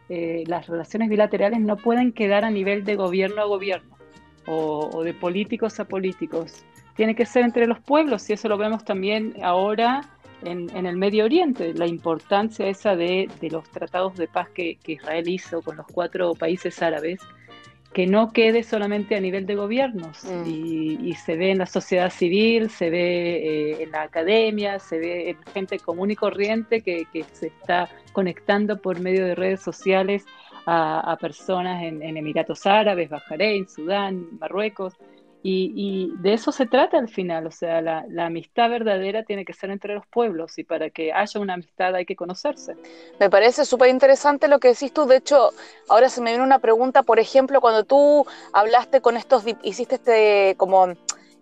[0.09, 3.97] eh, las relaciones bilaterales no pueden quedar a nivel de gobierno a gobierno
[4.45, 8.83] o, de políticos a políticos, tiene que ser entre los pueblos y eso lo vemos
[8.83, 10.01] también ahora
[10.43, 15.61] en, el Medio Oriente, la importancia esa de, los tratados de paz que Israel hizo
[15.61, 17.21] con los cuatro países árabes
[17.93, 20.43] que no quede solamente a nivel de gobiernos mm.
[20.47, 23.35] y, se ve en la sociedad civil, se ve
[23.71, 28.81] eh, en la academia, se ve en gente común y corriente que, se está conectando
[28.81, 30.25] por medio de redes sociales
[30.65, 34.95] a, personas en, en, Emiratos Árabes, Bahrein, Sudán, Marruecos.
[35.45, 39.71] Y, de eso se trata al final, o sea, la, amistad verdadera tiene que ser
[39.71, 42.77] entre los pueblos y para que haya una amistad hay que conocerse.
[43.19, 45.49] Me parece súper interesante lo que decís tú, de hecho,
[45.89, 50.55] ahora se me viene una pregunta, por ejemplo, cuando tú hablaste con estos, hiciste este
[50.57, 50.93] como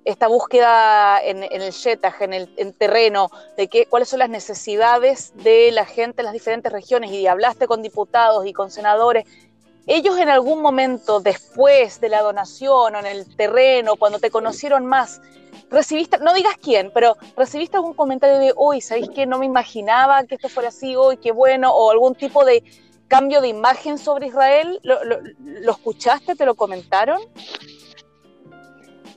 [0.04, 5.72] esta búsqueda en, el Shetag, en el terreno, de qué, cuáles son las necesidades de
[5.72, 9.26] la gente en las diferentes regiones y hablaste con diputados y con senadores
[9.88, 14.86] ellos en algún momento después de la donación o en el terreno, cuando te conocieron
[14.86, 15.22] más,
[15.70, 20.24] recibiste, no digas quién, pero recibiste algún comentario de, uy, ¿sabéis que no me imaginaba
[20.26, 22.63] que esto fuera así, uy, qué bueno, o algún tipo de
[23.08, 24.80] cambio de imagen sobre Israel?
[24.84, 26.36] lo escuchaste?
[26.36, 27.22] ¿Te lo comentaron?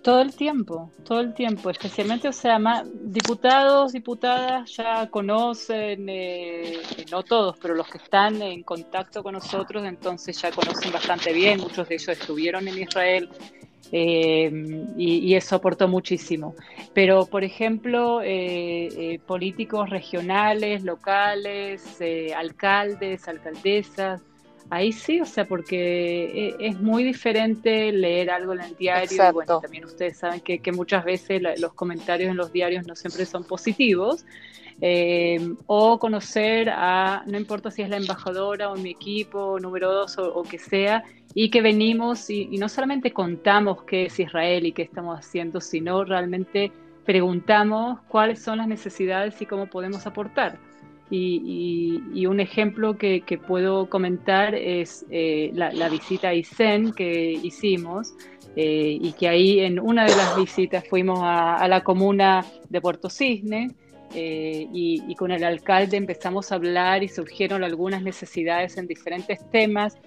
[0.04, 6.82] Todo el tiempo, todo el tiempo, especialmente, o sea, más, diputados, diputadas ya conocen, eh,
[7.10, 11.58] no todos, pero los que están en contacto con nosotros, entonces ya conocen bastante bien,
[11.58, 13.30] muchos de ellos estuvieron en Israel
[13.92, 14.50] eh,
[14.98, 16.54] y, eso aportó muchísimo.
[16.92, 21.98] Pero, por ejemplo, eh, políticos regionales, locales,
[22.36, 24.20] alcaldes, alcaldesas,
[24.70, 29.28] Ahí sí, o sea, porque e, es muy diferente leer algo en el diario.
[29.28, 33.26] Y bueno, también ustedes saben que, muchas veces los comentarios en los diarios no siempre
[33.26, 34.24] son positivos.
[34.80, 40.18] Eh, o conocer a, no importa si es la embajadora o mi equipo número dos
[40.18, 44.82] o, que sea, y que venimos y, no solamente contamos qué es Israel y qué
[44.82, 46.72] estamos haciendo, sino realmente
[47.04, 50.58] preguntamos cuáles son las necesidades y cómo podemos aportar.
[51.10, 58.14] Y, un ejemplo que, puedo comentar es eh, la, visita a Isen que hicimos
[58.56, 63.10] eh, y que ahí en una de las visitas fuimos a, la comuna de Puerto
[63.10, 63.70] Cisne
[64.14, 69.98] eh, y, con el alcalde empezamos a hablar y surgieron algunas necesidades en diferentes temas.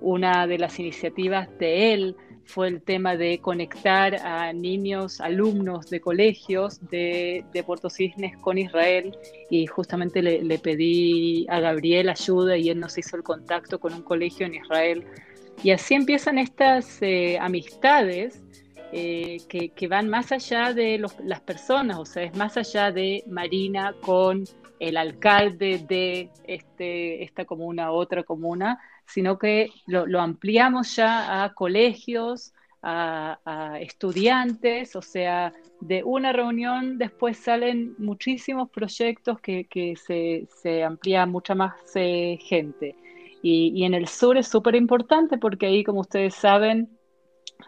[0.00, 6.00] Una de las iniciativas de él fue el tema de conectar a niños, alumnos de
[6.00, 9.16] colegios de, Puerto Cisnes con Israel
[9.50, 14.02] y justamente le, pedí a Gabriel ayuda y él nos hizo el contacto con un
[14.02, 15.04] colegio en Israel.
[15.62, 18.42] Y así empiezan estas eh, amistades
[18.92, 23.94] eh, que, van más allá de las personas, o sea, es más allá de Marina
[24.00, 24.44] con
[24.78, 32.52] el alcalde de este, esta comuna, otra comuna, sino que lo, ampliamos ya a colegios,
[32.82, 41.24] a, estudiantes, o sea, de una reunión después salen muchísimos proyectos que, se, se, amplía
[41.26, 42.94] mucha más eh, gente.
[43.42, 46.88] Y, en el sur es súper importante porque ahí, como ustedes saben,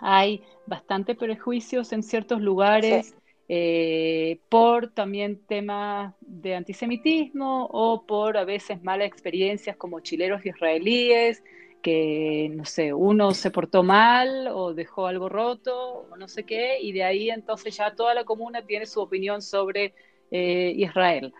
[0.00, 3.15] hay bastante prejuicios en ciertos lugares.
[3.48, 10.48] Eh, por también temas de antisemitismo o por a veces malas experiencias como chileros y
[10.48, 11.44] israelíes,
[11.80, 16.80] que no sé, uno se portó mal o dejó algo roto o no sé qué,
[16.80, 19.94] y de ahí entonces ya toda la comuna tiene su opinión sobre
[20.32, 21.32] eh, Israel.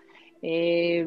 [0.42, 1.05] Eh,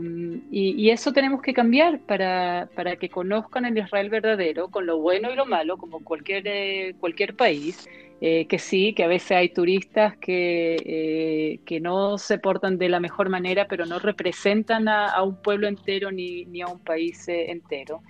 [0.51, 5.31] y, eso tenemos que cambiar para, para, que conozcan el Israel verdadero, con lo bueno
[5.31, 7.87] y lo malo, como cualquier, cualquier país,
[8.21, 12.89] eh, que sí, que a veces hay turistas que, eh, que no se portan de
[12.89, 17.29] la mejor manera, pero no representan a, un pueblo entero ni, ni a un país
[17.29, 18.01] eh, entero.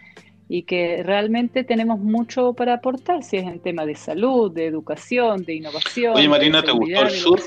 [0.48, 5.43] Y que realmente tenemos mucho para aportar, si es en tema de salud, de educación,
[5.43, 6.15] de innovación.
[6.15, 7.39] Oye, Marina, ¿te gustó el sur?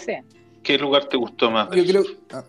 [0.63, 1.69] ¿Qué lugar te gustó más?
[1.75, 2.05] Yo creo.
[2.33, 2.45] Ah.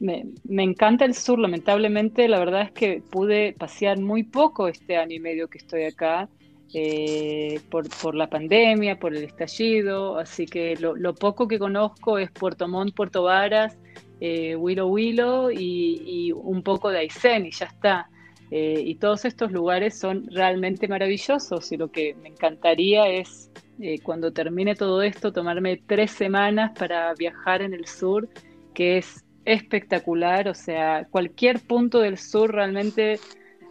[0.00, 4.96] Me, me, encanta el sur, lamentablemente la verdad es que pude pasear muy poco este
[4.96, 6.28] año y medio que estoy acá
[6.74, 12.68] eh, por, la pandemia, por el estallido, así que lo, poco que conozco es Puerto
[12.68, 13.78] Montt, Puerto Varas,
[14.20, 18.10] eh, Willow Willow y, un poco de Aysén y ya está.
[18.50, 23.50] Eh, y todos estos lugares son realmente maravillosos y lo que me encantaría es
[24.02, 28.28] cuando termine todo esto tomarme tres semanas para viajar en el sur,
[28.74, 33.20] que es espectacular, o sea, cualquier punto del sur realmente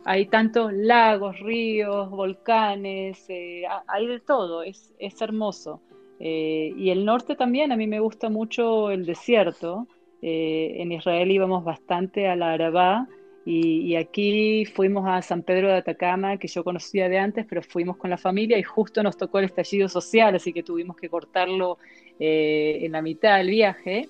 [0.09, 5.81] hay tantos lagos, ríos, volcanes, eh, hay de todo, es, es hermoso.
[6.21, 9.85] Eh, y el norte también, a mí me gusta mucho el desierto.
[10.21, 13.05] Eh, en Israel íbamos bastante a la Arabá
[13.45, 17.97] y, aquí fuimos a San Pedro de Atacama, que yo conocía de antes, pero fuimos
[17.97, 21.79] con la familia y justo nos tocó el estallido social, así que tuvimos que cortarlo
[22.17, 24.07] en la mitad del viaje.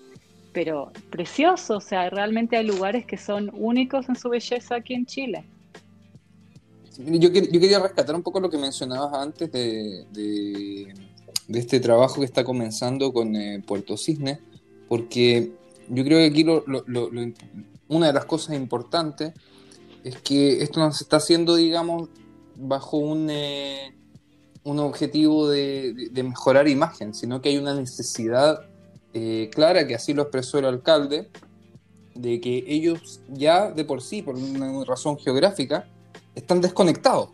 [0.53, 5.07] Pero precioso, o sea, realmente hay lugares que son únicos en su belleza aquí en
[5.07, 5.43] Chile.
[6.97, 10.93] Yo, quería rescatar un poco lo que mencionabas antes de,
[11.47, 14.39] este trabajo que está comenzando con eh, Puerto Cisne,
[14.89, 15.51] porque
[15.89, 16.45] yo creo que aquí
[17.88, 19.33] una de las cosas importantes
[20.03, 22.10] es que esto no se está haciendo, digamos,
[22.55, 23.93] bajo un, eh,
[24.63, 28.62] objetivo de, mejorar imagen, sino que hay una necesidad
[29.13, 31.29] eh, clara, que así lo expresó el alcalde,
[32.15, 35.88] de que ellos ya de por sí, por una razón geográfica,
[36.38, 37.30] están desconectados.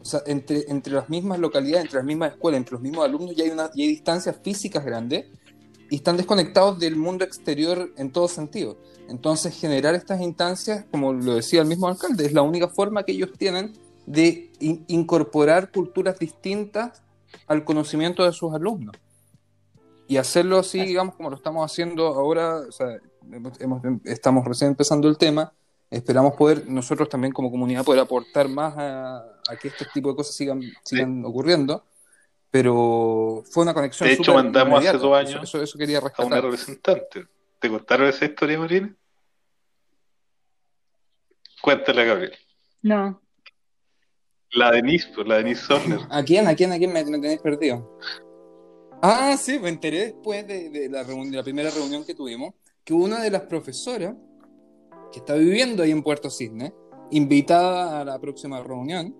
[0.00, 3.34] O sea, entre, entre las mismas localidades, entre las mismas escuelas, entre los mismos alumnos,
[3.34, 5.26] ya hay, una, hay distancias físicas grandes
[5.90, 8.76] y están desconectados del mundo exterior en todo sentido.
[9.08, 13.12] Entonces, generar estas instancias, como lo decía el mismo alcalde, es la única forma que
[13.12, 13.72] ellos tienen
[14.04, 17.02] de incorporar culturas distintas
[17.46, 18.94] al conocimiento de sus alumnos.
[20.08, 22.98] Y hacerlo así, digamos, como lo estamos haciendo ahora, o sea,
[24.04, 25.52] estamos recién empezando el tema,
[25.90, 30.34] esperamos poder nosotros también como comunidad poder aportar más a, que este tipo de cosas
[30.34, 31.84] sigan, sigan ocurriendo.
[32.50, 34.08] Pero fue una conexión.
[34.08, 37.26] De hecho, mandamos hace dos años eso, quería a una representante.
[37.58, 38.94] ¿Te contaron esa historia, Marina?
[41.60, 42.32] Cuéntale, Gabriel.
[42.82, 43.20] No.
[44.52, 46.00] La Denise, pues, la Denise Sorner.
[46.10, 46.46] ¿A quién?
[46.46, 46.72] ¿A quién?
[46.72, 47.98] ¿A quién me, tenéis perdido?
[49.02, 53.20] Ah, sí, me enteré después de, la de la primera reunión que tuvimos que una
[53.20, 54.14] de las profesoras
[55.12, 56.72] que está viviendo ahí en Puerto Cisne,
[57.10, 59.14] invitada a la próxima reunión.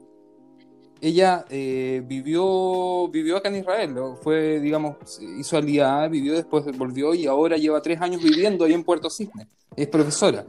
[1.00, 4.96] Ella eh, vivió, vivió acá en Israel, fue, digamos,
[5.38, 9.46] hizo aliada, vivió después, volvió y ahora lleva tres años viviendo ahí en Puerto Cisne.
[9.76, 10.44] Es profesora.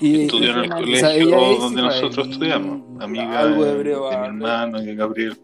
[0.00, 5.38] Y, Estudió en el colegio donde nosotros estudiamos, amiga de, mi hermano y de Gabriel.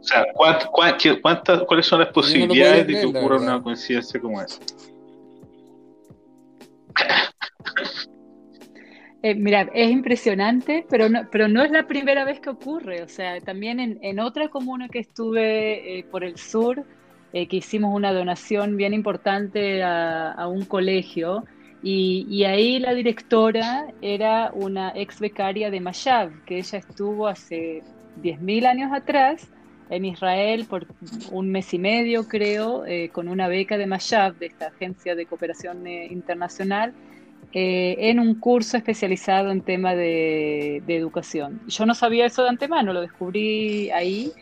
[0.00, 4.60] O sea, cuáles son las posibilidades de que ocurra una coincidencia como esa?
[9.26, 13.02] Eh, mira, es impresionante, pero no, es la primera vez que ocurre.
[13.02, 16.84] O sea, también en, otra comuna que estuve eh, por el sur,
[17.32, 21.44] eh, que hicimos una donación bien importante a, un colegio,
[21.82, 27.82] Y, ahí la directora era una ex becaria de Mayab, que ella estuvo hace
[28.22, 29.50] 10.000 años atrás
[29.88, 30.86] en Israel por
[31.32, 35.24] un mes y medio, creo, eh, con una beca de Mayab, de esta agencia de
[35.24, 36.92] cooperación internacional,
[37.54, 41.60] eh, en un curso especializado en tema de, educación.
[41.68, 44.32] Yo no sabía eso de antemano, lo descubrí ahí.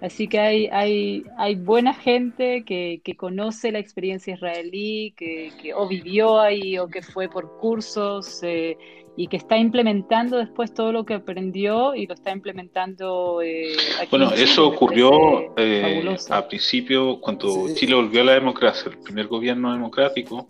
[0.00, 5.74] Así que hay, hay, hay buena gente que, que conoce la experiencia israelí, que, que,
[5.74, 8.78] o vivió ahí o que fue por cursos eh,
[9.16, 13.42] y que está implementando después todo lo que aprendió y lo está implementando.
[13.42, 13.76] Eh,
[14.10, 19.72] bueno, eso ocurrió eh, a principio, cuando Chile volvió a la democracia, el primer gobierno
[19.72, 20.48] democrático.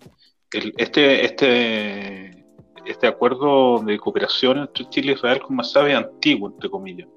[0.53, 2.45] Este, este,
[2.85, 7.09] este acuerdo de cooperación entre Chile e Israel con Massabe es antiguo, entre comillas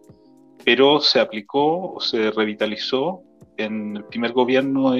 [0.63, 3.21] pero se aplicó o se revitalizó
[3.57, 4.93] en el primer gobierno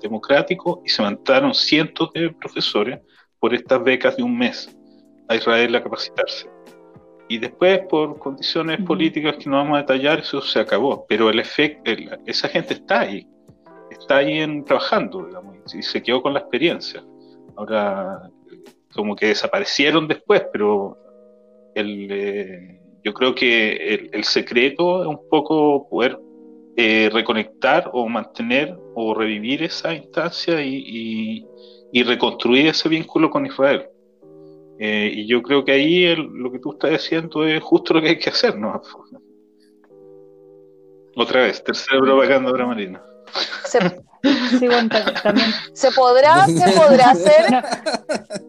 [0.00, 3.00] democrático y se mandaron cientos de profesores
[3.38, 4.74] por estas becas de un mes
[5.28, 6.48] a Israel a capacitarse.
[7.28, 11.06] Y después, por condiciones políticas que no vamos a detallar, eso se acabó.
[11.08, 11.92] Pero el efecto,
[12.26, 13.26] esa gente está ahí,
[13.90, 17.04] está ahí en, trabajando, digamos, y se quedó con la experiencia.
[17.60, 18.30] Ahora,
[18.94, 20.96] como que desaparecieron después, pero
[21.74, 26.18] el, eh, yo creo que el, secreto es un poco poder
[26.78, 31.44] eh, reconectar o mantener o revivir esa instancia y,
[31.92, 33.90] reconstruir ese vínculo con Israel.
[34.78, 38.08] Eh, y yo creo que ahí lo que tú estás diciendo es justo lo que
[38.08, 38.80] hay que hacer, ¿no?
[41.14, 43.02] Otra vez, tercera propaganda para Marina.
[43.66, 43.80] Se
[45.92, 47.64] podrá, se podrá hacer,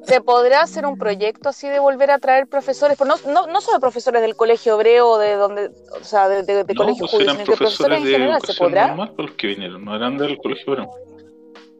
[0.03, 3.80] se podrá hacer un proyecto así de volver a traer profesores, no, no, no solo
[3.80, 7.99] profesores del colegio hebreo, de donde, o sea, de, de, colegio pues sino que profesores
[7.99, 8.95] en general, se podrá.
[8.95, 10.91] los que vinieron, no eran del colegio hebreo.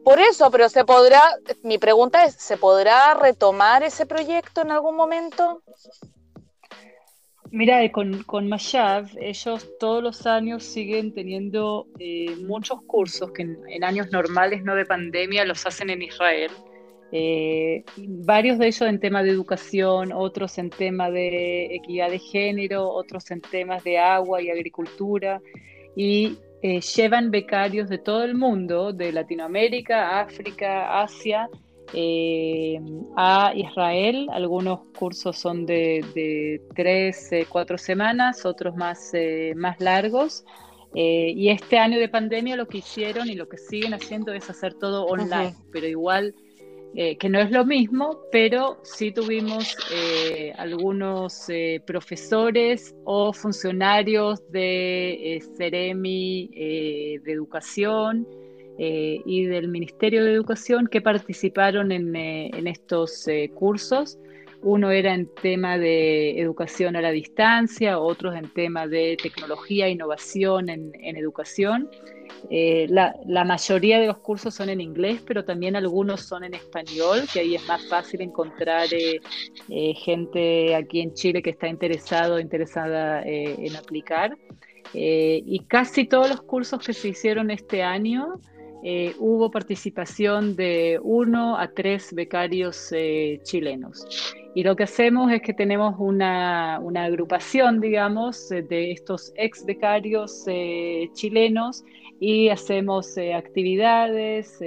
[0.04, 1.22] Por eso, pero se podrá,
[1.62, 5.62] mi pregunta es, ¿se podrá retomar ese proyecto en algún momento?
[7.52, 13.42] Mira, eh, con, con Mashav, ellos todos los años siguen teniendo eh, muchos cursos que
[13.42, 16.50] en, años normales, no de pandemia, los hacen en Israel.
[17.12, 22.88] Eh, varios de ellos en tema de educación, otros en tema de equidad de género,
[22.88, 25.42] otros en temas de agua y agricultura.
[25.94, 31.50] Y llevan becarios de todo el mundo, de Latinoamérica, África, Asia,
[31.94, 32.80] eh,
[33.16, 34.28] a Israel.
[34.32, 40.44] Algunos cursos son de, tres, eh, cuatro semanas, otros más, eh, más largos.
[40.94, 44.74] y este año de pandemia lo que hicieron y lo que siguen haciendo es hacer
[44.74, 46.34] todo online, pero igual
[46.94, 49.74] que no es lo mismo, pero sí tuvimos
[50.58, 51.46] algunos
[51.86, 56.50] profesores o funcionarios de Ceremi
[57.24, 58.26] de educación
[58.78, 64.18] eh, y del Ministerio de Educación que participaron en, eh, estos eh, cursos.
[64.62, 70.68] Uno era en tema de educación a la distancia, otros en tema de tecnología innovación
[70.68, 71.90] en, educación.
[72.48, 77.22] La, la, mayoría de los cursos son en inglés, pero también algunos son en español,
[77.32, 78.86] que ahí es más fácil encontrar
[79.96, 84.38] gente aquí en Chile que está interesado interesada en aplicar.
[84.94, 88.38] y casi todos los cursos que se hicieron este año
[88.84, 94.04] eh, hubo participación de uno a tres becarios eh, chilenos.
[94.56, 101.08] Y lo que hacemos es que tenemos una, agrupación, digamos, de estos ex becarios eh,
[101.14, 101.84] chilenos
[102.18, 104.58] y hacemos actividades.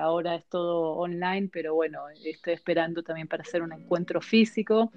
[0.00, 4.90] ahora es todo online, pero bueno, estoy esperando también para hacer un encuentro físico.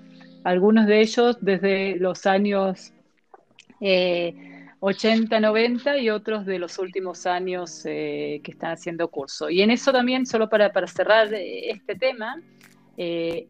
[0.43, 2.93] Algunos de ellos desde los años
[4.83, 9.47] 80, 90 y otros de los últimos años eh, que están haciendo curso.
[9.47, 12.41] Y en eso también, solo para, para cerrar eh, este tema,
[12.97, 13.47] eh,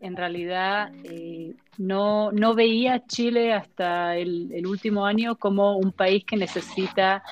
[0.00, 6.24] en realidad eh, no, no, veía a Chile hasta el, último año como un país
[6.24, 7.22] que necesita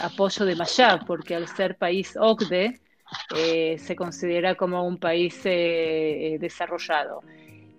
[0.00, 2.80] apoyo de Mayab, porque al ser país OCDE
[3.78, 7.22] se considera como un país desarrollado.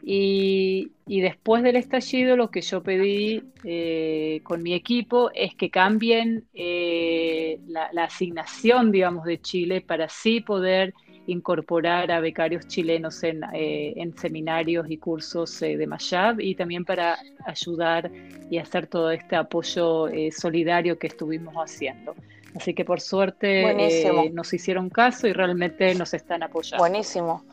[0.05, 6.45] Y, después del estallido lo que yo pedí eh, con mi equipo es que cambien
[6.53, 10.93] eh, la, asignación, digamos, de Chile para así poder
[11.25, 18.11] incorporar a becarios chilenos en, eh, seminarios y cursos de Mayab y también para ayudar
[18.49, 22.13] y hacer todo este apoyo solidario que estuvimos haciendo.
[22.55, 26.77] Así que por suerte nos hicieron caso y realmente nos están apoyando.
[26.77, 27.43] Buenísimo.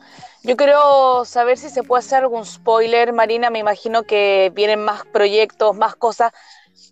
[0.43, 3.49] Yo quiero saber si se puede hacer algún spoiler, Marina.
[3.49, 6.31] Me imagino que vienen más proyectos, más cosas.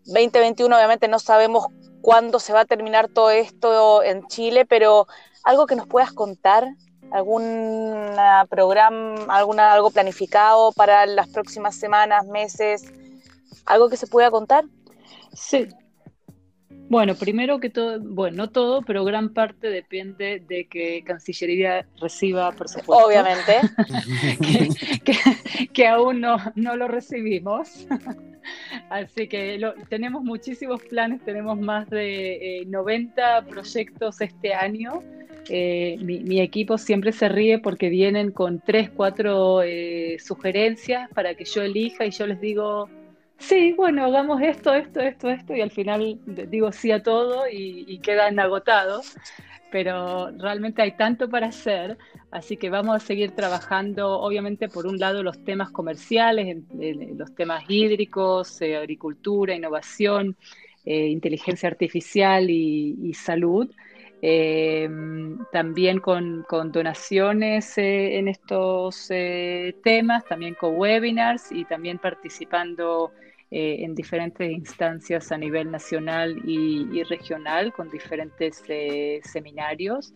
[0.05, 1.67] 2021, obviamente, no sabemos
[2.01, 5.07] cuándo se va a terminar todo esto en Chile, pero
[5.43, 6.67] algo que nos puedas contar
[7.11, 8.15] algún
[8.49, 12.83] programa, alguna, algo planificado para las próximas semanas, meses,
[13.65, 14.65] algo que se pueda contar?
[15.33, 15.67] Sí,
[16.89, 22.51] bueno, primero que todo, bueno, no todo, pero gran parte depende de que Cancillería reciba
[22.51, 23.05] presupuesto.
[23.05, 23.59] Obviamente.
[25.73, 27.87] que, aún no, no lo recibimos.
[28.89, 35.03] Así que tenemos muchísimos planes, tenemos más de 90 eh, proyectos este año.
[35.47, 41.45] Eh, mi, equipo siempre se ríe porque vienen con tres, cuatro eh, sugerencias para que
[41.45, 42.89] yo elija y yo les digo,
[43.39, 47.99] sí, bueno, hagamos esto, esto, esto, esto, y al final digo sí a todo y,
[47.99, 49.15] quedan agotados,
[49.71, 51.97] pero realmente hay tanto para hacer,
[52.31, 56.57] así que vamos a seguir trabajando, obviamente, por un lado, los temas comerciales,
[57.15, 60.35] los temas hídricos, eh, agricultura, innovación,
[60.85, 63.69] eh, inteligencia artificial y, salud.
[64.21, 64.89] Eh,
[65.53, 69.07] también con, con donaciones en estos
[69.81, 73.13] temas, también con webinars y también participando
[73.51, 80.13] eh, en diferentes instancias a nivel nacional y, regional con diferentes eh, seminarios.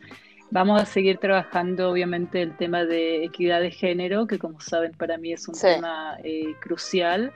[0.52, 5.18] Vamos a seguir trabajando, obviamente, el tema de equidad de género, que como saben para
[5.18, 7.34] mí es un tema eh, crucial.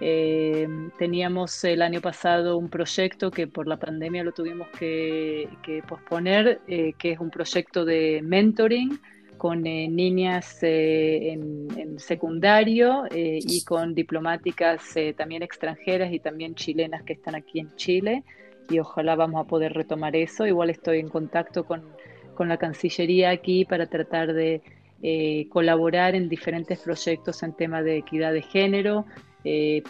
[0.00, 6.60] teníamos el año pasado un proyecto que por la pandemia lo tuvimos que, que posponer,
[6.66, 8.98] que es un proyecto de mentoring
[9.38, 14.82] con eh, niñas eh, en, secundario eh, y con diplomáticas
[15.16, 18.22] también extranjeras y también chilenas que están aquí en Chile
[18.70, 20.46] y ojalá vamos a poder retomar eso.
[20.46, 21.82] Igual estoy en contacto con,
[22.34, 24.62] con la Cancillería aquí para tratar de
[25.50, 29.06] colaborar en diferentes proyectos en tema de equidad de género.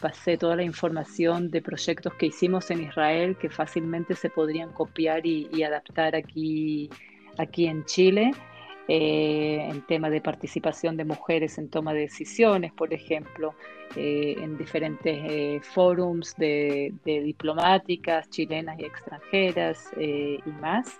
[0.00, 5.26] pasé toda la información de proyectos que hicimos en Israel que fácilmente se podrían copiar
[5.26, 6.88] y, y adaptar aquí,
[7.38, 8.30] aquí en Chile.
[8.90, 13.54] Eh, en tema de participación de mujeres en toma de decisiones, por ejemplo,
[13.94, 20.98] eh, en diferentes eh, forums de, diplomáticas chilenas y extranjeras y más.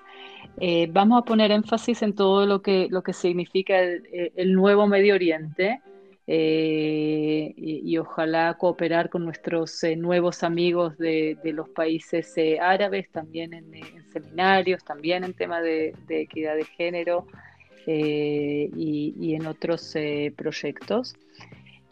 [0.91, 5.81] vamos a poner énfasis en todo lo que, lo que significa el, nuevo Medio Oriente.
[6.27, 13.67] y, ojalá cooperar con nuestros nuevos amigos de, los países árabes, también en,
[14.13, 17.27] seminarios, también en tema de equidad de género,
[17.91, 21.17] eh, y, en otros eh, proyectos.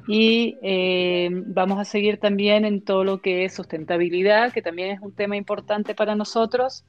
[0.07, 5.01] Y eh, vamos a seguir también en todo lo que es sustentabilidad, que también es
[5.01, 6.85] un tema importante para nosotros,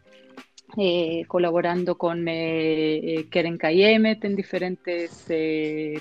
[1.28, 5.26] colaborando con Keren Kayemet en diferentes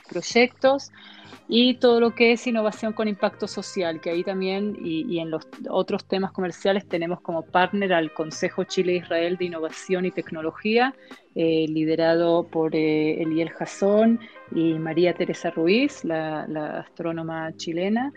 [0.09, 0.91] proyectos
[1.49, 5.47] y todo lo que es innovación con impacto social, que ahí también y, en los
[5.71, 10.95] otros temas comerciales tenemos como partner al Consejo Chile-Israel de Innovación y Tecnología,
[11.37, 14.19] eh, liderado por eh, Eliel Jason
[14.53, 16.43] y María Teresa Ruiz, la,
[16.81, 18.13] astrónoma chilena.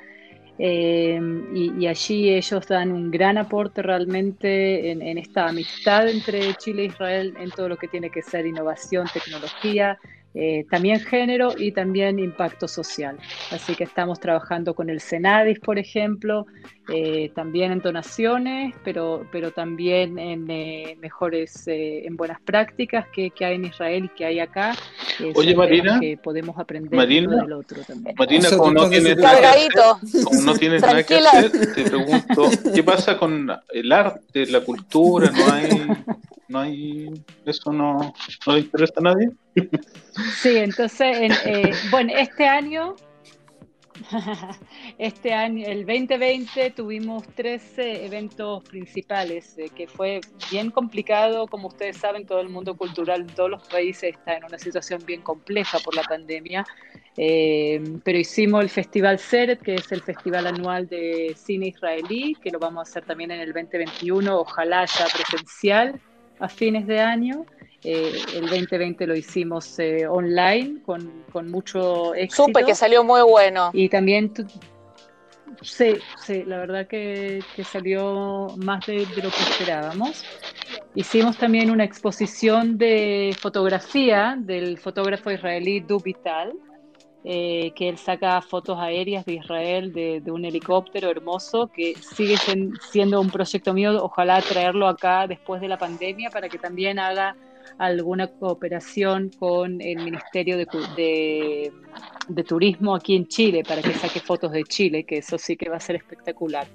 [0.62, 1.18] Eh,
[1.54, 6.86] y, allí ellos dan un gran aporte realmente en, en, esta amistad entre Chile e
[6.88, 9.98] Israel en todo lo que tiene que ser innovación, tecnología,
[10.36, 13.18] eh, también género y también impacto social.
[13.52, 16.46] Así que estamos trabajando con el Senadis, por ejemplo,
[16.94, 23.56] eh, también en donaciones, pero, pero también en eh, mejores, en buenas prácticas que, hay
[23.56, 24.76] en Israel y que hay acá.
[25.34, 28.16] Oye, Marina, que podemos aprender Marina, del otro también.
[28.16, 32.50] Marina, como no tienes nada que hacer, como no tienes nada que hacer, te pregunto,
[32.74, 35.32] ¿qué pasa con el arte, la cultura?
[35.32, 35.70] ¿No hay
[36.50, 37.10] no hay,
[37.46, 38.14] eso no,
[38.46, 39.30] no interesa a nadie.
[40.42, 42.96] Sí, entonces, eh, bueno, este año,
[44.98, 50.20] este año, el 2020, tuvimos 13 eventos principales, eh, que fue
[50.52, 54.44] bien complicado, como ustedes saben, todo el mundo cultural en todos los países está en
[54.44, 56.66] una situación bien compleja por la pandemia.
[57.16, 62.50] Eh, pero hicimos el Festival Seret, que es el festival anual de cine israelí, que
[62.50, 66.02] lo vamos a hacer también en el 2021, ojalá ya presencial
[66.40, 67.46] a fines de año.
[67.84, 72.46] Eh, el 2020 lo hicimos eh, online con, con, mucho éxito.
[72.46, 73.70] Supe que salió muy bueno.
[73.72, 74.34] Y también,
[75.62, 80.26] sí, sí, la verdad que, que salió más de, lo que esperábamos.
[80.94, 86.54] Hicimos también una exposición de fotografía del fotógrafo israelí Dubital,
[87.26, 92.36] eh, que él saca fotos aéreas de Israel de, un helicóptero hermoso, que sigue
[92.92, 97.36] siendo un proyecto mío, ojalá traerlo acá después de la pandemia para que también haga
[97.78, 101.72] alguna cooperación con el Ministerio de,
[102.48, 105.76] Turismo aquí en Chile, para que saque fotos de Chile, que eso sí que va
[105.76, 106.68] a ser espectacular.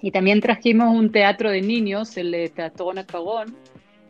[0.00, 3.56] Y también trajimos un teatro de niños, el de Teatro Cagón,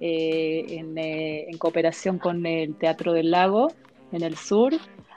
[0.01, 3.69] en, en, cooperación con el Teatro del Lago
[4.13, 4.75] en el sur.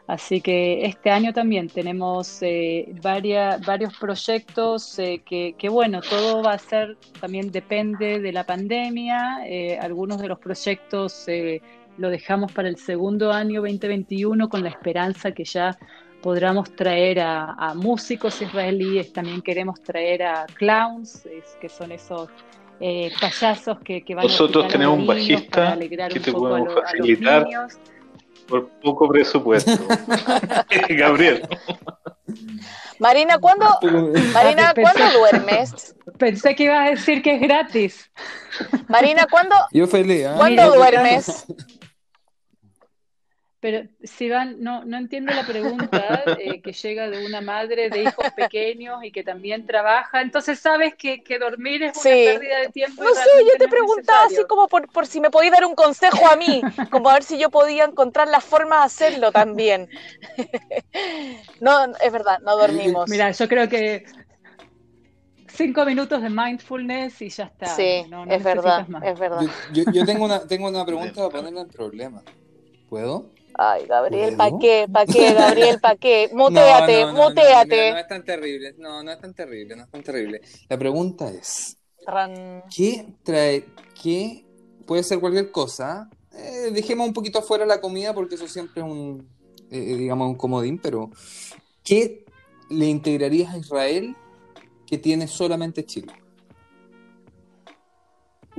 [0.09, 6.57] Así que este año también tenemos eh, varios proyectos eh, que, bueno, todo va a
[6.57, 9.41] ser, también depende de la pandemia.
[9.45, 11.27] Eh, algunos de los proyectos
[11.99, 15.77] lo dejamos para el segundo año 2021 con la esperanza que ya
[16.23, 21.27] podamos traer a, músicos israelíes, también queremos traer a clowns,
[21.61, 22.29] que son esos
[23.21, 27.45] payasos que, van Nosotros a tenemos un bajista que te podemos facilitar
[28.49, 29.71] por poco presupuesto.
[30.89, 31.47] Gabriel.
[32.99, 33.65] Marina, ¿cuándo,
[34.33, 35.95] Marina, ¿cuándo duermes?
[36.17, 38.11] Pensé que ibas a decir que es gratis.
[38.89, 40.33] Marina, ¿cuándo, Yo feliz, ¿eh?
[40.35, 41.45] ¿cuándo duermes?
[43.61, 48.03] Pero si van, no, no entiendo la pregunta eh, que llega de una madre de
[48.03, 50.21] hijos pequeños y que también trabaja.
[50.21, 53.03] Entonces sabes que, que dormir es una pérdida de tiempo.
[53.03, 56.27] No sé, yo te preguntaba así como por, por, si me podías dar un consejo
[56.27, 59.89] a mí, como a ver si yo podía encontrar la forma de hacerlo también.
[61.59, 63.09] no, es verdad, no dormimos.
[63.09, 64.05] Mira, yo creo que
[65.47, 67.65] cinco minutos de mindfulness y ya está.
[67.65, 69.41] Sí, es verdad, es verdad.
[69.73, 72.23] Yo, yo, tengo, una, tengo una pregunta para ponerla en problema.
[72.89, 73.29] ¿Puedo?
[73.61, 74.87] Ay, Gabriel, ¿para qué?
[74.89, 75.81] ¿Para qué, Gabriel?
[75.81, 76.29] ¿Para qué?
[76.33, 80.01] Muteate, no, no, no, es tan terrible, no, no es tan terrible, no es tan
[80.01, 80.41] terrible.
[80.69, 81.77] La pregunta es,
[82.73, 83.65] ¿qué trae,
[84.01, 84.45] qué
[84.85, 86.09] puede ser cualquier cosa?
[86.31, 89.27] Eh, dejemos un poquito afuera la comida porque eso siempre es un,
[89.69, 91.11] eh, eh, digamos, un comodín, pero
[91.83, 92.23] ¿qué
[92.69, 94.15] le integrarías a Israel
[94.87, 96.13] que tiene solamente Chile?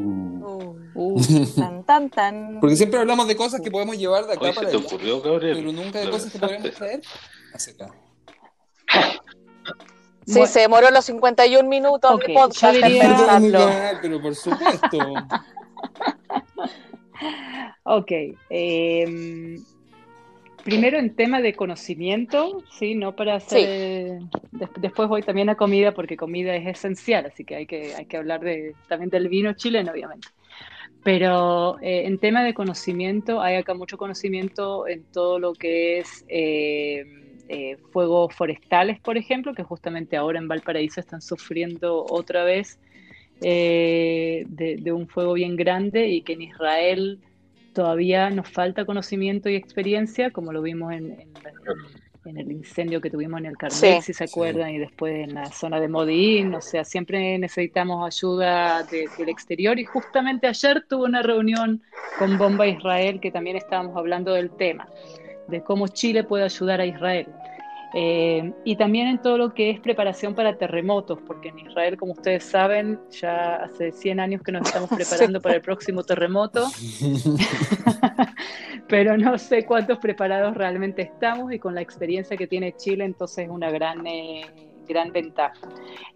[0.05, 0.77] Uh.
[0.95, 1.21] Uh,
[1.57, 2.61] tan, tan, tan.
[2.61, 4.79] Porque siempre hablamos de cosas que podemos llevar de acá para allá.
[4.79, 7.03] Ocurrió, pero nunca de cosas que podemos traer
[7.55, 7.95] hacia acá.
[10.27, 13.99] Sí, se demoró los 51 minutos okay, de podcast diría...
[14.01, 14.99] Pero por supuesto.
[17.85, 18.13] ok.
[18.51, 19.59] Eh,
[20.65, 24.21] primero en tema de conocimiento, sí, no para hacer.
[24.77, 28.17] después voy también a comida porque comida es esencial, así que hay que, hay que
[28.17, 30.29] hablar de, también del vino chileno, obviamente.
[31.03, 36.25] Pero eh, en tema de conocimiento, hay acá mucho conocimiento en todo lo que es
[36.29, 37.05] eh,
[37.49, 42.79] eh, fuegos forestales, por ejemplo, que justamente ahora en Valparaíso están sufriendo otra vez
[43.41, 47.19] de, un fuego bien grande y que en Israel
[47.73, 51.17] todavía nos falta conocimiento y experiencia, como lo vimos en,
[52.25, 55.81] el incendio que tuvimos en el Carmel, si se acuerdan, y después en la zona
[55.81, 61.83] de Modín, o sea, siempre necesitamos ayuda del exterior y justamente ayer tuve una reunión
[62.19, 64.89] con Bomba Israel que también estábamos hablando del tema,
[65.49, 67.27] de cómo Chile puede ayudar a Israel.
[67.93, 72.13] Eh, y también en todo lo que es preparación para terremotos, porque en Israel, como
[72.13, 76.69] ustedes saben, ya hace 100 años que nos estamos preparando para el próximo terremoto,
[78.89, 83.47] pero no sé cuántos preparados realmente estamos y con la experiencia que tiene Chile, entonces
[83.47, 84.07] es una gran...
[84.07, 85.69] Eh, gran ventaja.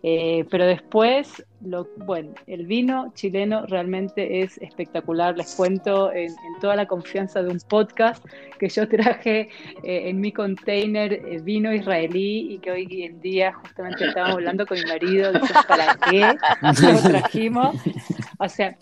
[0.03, 5.37] Eh, pero después, lo, bueno, el vino chileno realmente es espectacular.
[5.37, 8.23] Les cuento en, toda la confianza de un podcast
[8.59, 9.49] que yo traje
[9.83, 14.67] eh, en mi container eh, vino israelí y que hoy en día justamente estábamos hablando
[14.67, 16.21] con mi marido de para qué
[16.93, 17.77] lo trajimos.
[18.39, 18.77] O sea,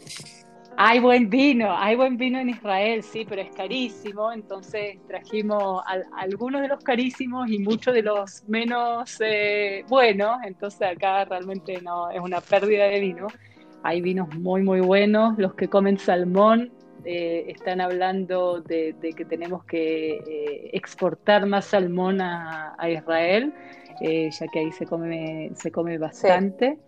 [0.77, 4.33] hay buen vino, hay buen vino en Israel, sí, pero es carísimo.
[4.33, 5.83] Entonces trajimos
[6.17, 10.39] algunos de los carísimos y muchos de los menos eh, buenos.
[10.45, 13.27] Entonces acá realmente no es una pérdida de vino.
[13.83, 15.39] Hay vinos muy, muy buenos.
[15.39, 16.73] Los que comen salmón
[17.05, 23.53] eh, están hablando de, que tenemos que eh, exportar más salmón a, Israel,
[24.01, 26.79] ya que ahí se come, se come bastante.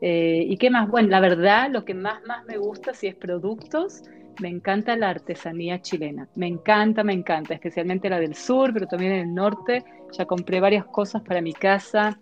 [0.00, 0.88] Eh, ¿Y qué más?
[0.88, 4.02] Bueno, la verdad, lo que más, más me gusta, si es productos,
[4.40, 6.28] me encanta la artesanía chilena.
[6.34, 9.84] Me encanta, me encanta, especialmente la del sur, pero también en el norte.
[10.12, 12.18] Ya compré varias cosas para mi casa,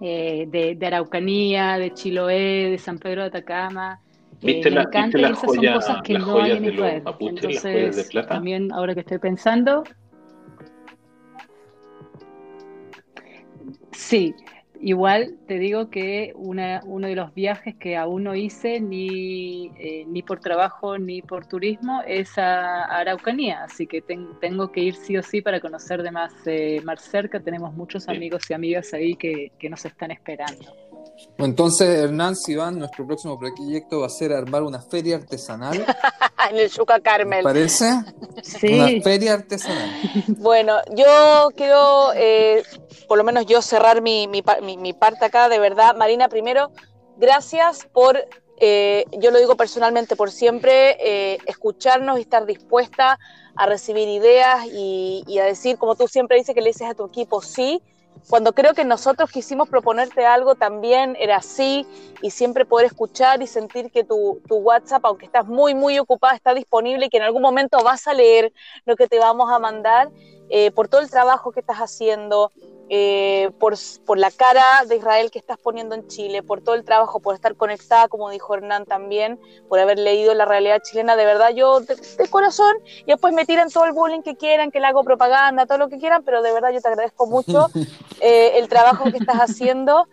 [0.00, 4.00] eh, de, Araucanía, de Chiloé, de San Pedro de Atacama.
[4.42, 7.02] ¿Viste eh, me encanta la, esas son cosas que no hay en Israel.
[7.20, 9.82] Entonces, también ahora que estoy pensando,
[13.92, 14.34] sí,
[14.80, 20.04] Igual te digo que una, uno de los viajes que aún no hice ni, eh,
[20.06, 25.16] ni por trabajo ni por turismo es a, Araucanía, así que tengo que ir sí
[25.16, 27.40] o sí para conocer de más, eh, más cerca.
[27.40, 30.85] Tenemos muchos amigos y amigas ahí que, que nos están esperando.
[31.38, 35.84] Entonces, Hernán Iván, nuestro próximo proyecto va a ser armar una feria artesanal.
[36.50, 37.42] en el Yuca Carmel.
[37.42, 37.90] ¿Parece?
[38.42, 38.74] Sí.
[38.74, 39.90] Una feria artesanal.
[40.38, 42.62] Bueno, yo quiero, eh,
[43.08, 44.42] por lo menos yo cerrar mi, mi,
[44.76, 45.96] mi, parte acá, de verdad.
[45.96, 46.70] Marina, primero,
[47.16, 48.24] gracias por
[48.58, 53.18] eh, yo lo digo personalmente por siempre, eh, escucharnos y estar dispuesta
[53.54, 57.06] a recibir ideas y, a decir, como tú siempre dices, que le dices a tu
[57.06, 57.82] equipo sí,
[58.28, 61.86] cuando creo que nosotros quisimos proponerte algo también era así
[62.22, 66.34] y siempre poder escuchar y sentir que tu, tu, WhatsApp, aunque estás muy, muy ocupada,
[66.34, 68.52] está disponible y que en algún momento vas a leer
[68.84, 70.10] lo que te vamos a mandar
[70.48, 72.50] eh, por todo el trabajo que estás haciendo,
[72.88, 73.74] eh, por,
[74.04, 77.34] por, la cara de Israel que estás poniendo en Chile, por todo el trabajo, por
[77.34, 81.80] estar conectada, como dijo Hernán también, por haber leído la realidad chilena, de verdad yo
[81.80, 85.66] de, corazón, y después me tiran todo el bullying que quieran, que le hago propaganda,
[85.66, 87.66] todo lo que quieran, pero de verdad yo te agradezco mucho
[88.20, 90.06] eh, el trabajo que estás haciendo.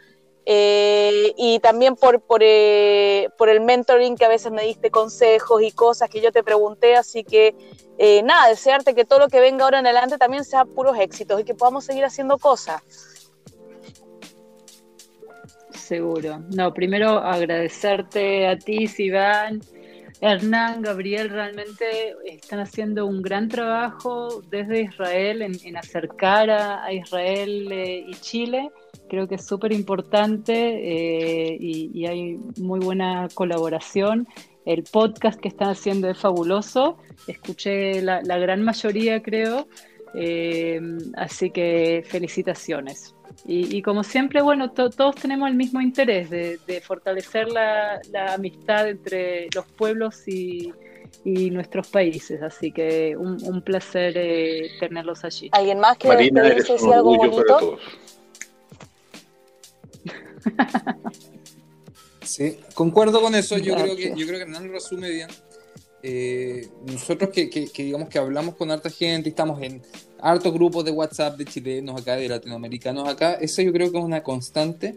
[0.46, 5.62] Eh, y también por, por, eh, por, el mentoring que a veces me diste consejos
[5.62, 7.56] y cosas que yo te pregunté, así que
[7.98, 11.40] eh, nada, desearte que todo lo que venga ahora en adelante también sea puros éxitos
[11.40, 12.82] y que podamos seguir haciendo cosas.
[15.72, 16.42] Seguro.
[16.50, 19.62] No, primero agradecerte a ti, Sivan,
[20.20, 27.72] Hernán, Gabriel, realmente están haciendo un gran trabajo desde Israel en, acercar a, Israel
[28.08, 28.72] y Chile
[29.14, 34.28] creo que es súper importante eh, y, hay muy buena colaboración.
[34.66, 36.98] El podcast que están haciendo es fabuloso,
[37.28, 39.68] escuché la, gran mayoría creo,
[40.16, 40.82] eh,
[41.16, 43.14] así que felicitaciones.
[43.46, 48.02] Y, como siempre, bueno, todos tenemos el mismo interés de, fortalecer la,
[48.34, 50.74] amistad entre los pueblos y,
[51.24, 52.42] nuestros países.
[52.42, 55.50] Así que un, placer eh, tenerlos allí.
[55.52, 57.78] ¿Alguien más quiere decir algo bonito?
[62.24, 63.58] Sí, concuerdo con eso.
[63.58, 65.30] Yo creo que yo creo que Hernán lo resume bien.
[66.02, 69.82] Eh, nosotros que, que, digamos que hablamos con harta gente, estamos en
[70.20, 74.04] hartos grupos de WhatsApp de chilenos acá, de latinoamericanos acá, eso yo creo que es
[74.04, 74.96] una constante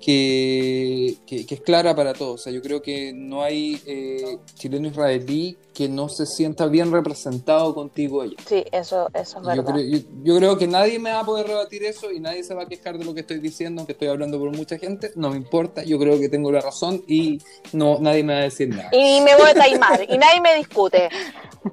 [0.00, 2.40] que, que, es clara para todos.
[2.40, 6.90] O sea, yo creo que no hay eh, chileno israelí que no se sienta bien
[6.92, 8.36] representado contigo allá.
[8.46, 9.56] Sí, eso, eso es verdad.
[9.56, 12.54] Yo creo, yo, creo, que nadie me va a poder rebatir eso y nadie se
[12.54, 15.12] va a quejar de lo que estoy diciendo, que estoy hablando por mucha gente.
[15.16, 17.40] No me importa, yo creo que tengo la razón y
[17.72, 18.90] no nadie me va a decir nada.
[18.92, 21.08] Y me voy a taimar y nadie me discute.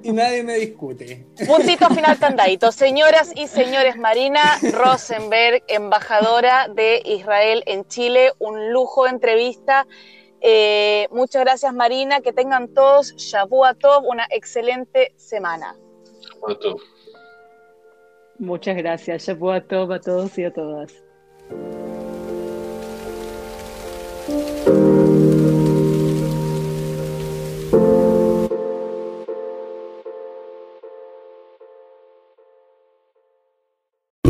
[0.02, 1.26] Y nadie me discute.
[1.46, 2.70] Puntito final candadito.
[2.88, 4.40] Señoras y señores, Marina
[4.72, 9.86] Rosenberg, embajadora de Israel en Chile, un lujo de entrevista.
[10.40, 12.22] Eh, muchas gracias, Marina.
[12.22, 15.76] Que tengan todos Shavua Tov, una excelente semana.
[18.38, 19.26] Muchas gracias.
[19.26, 20.90] Shavua Tov a todos y a todas.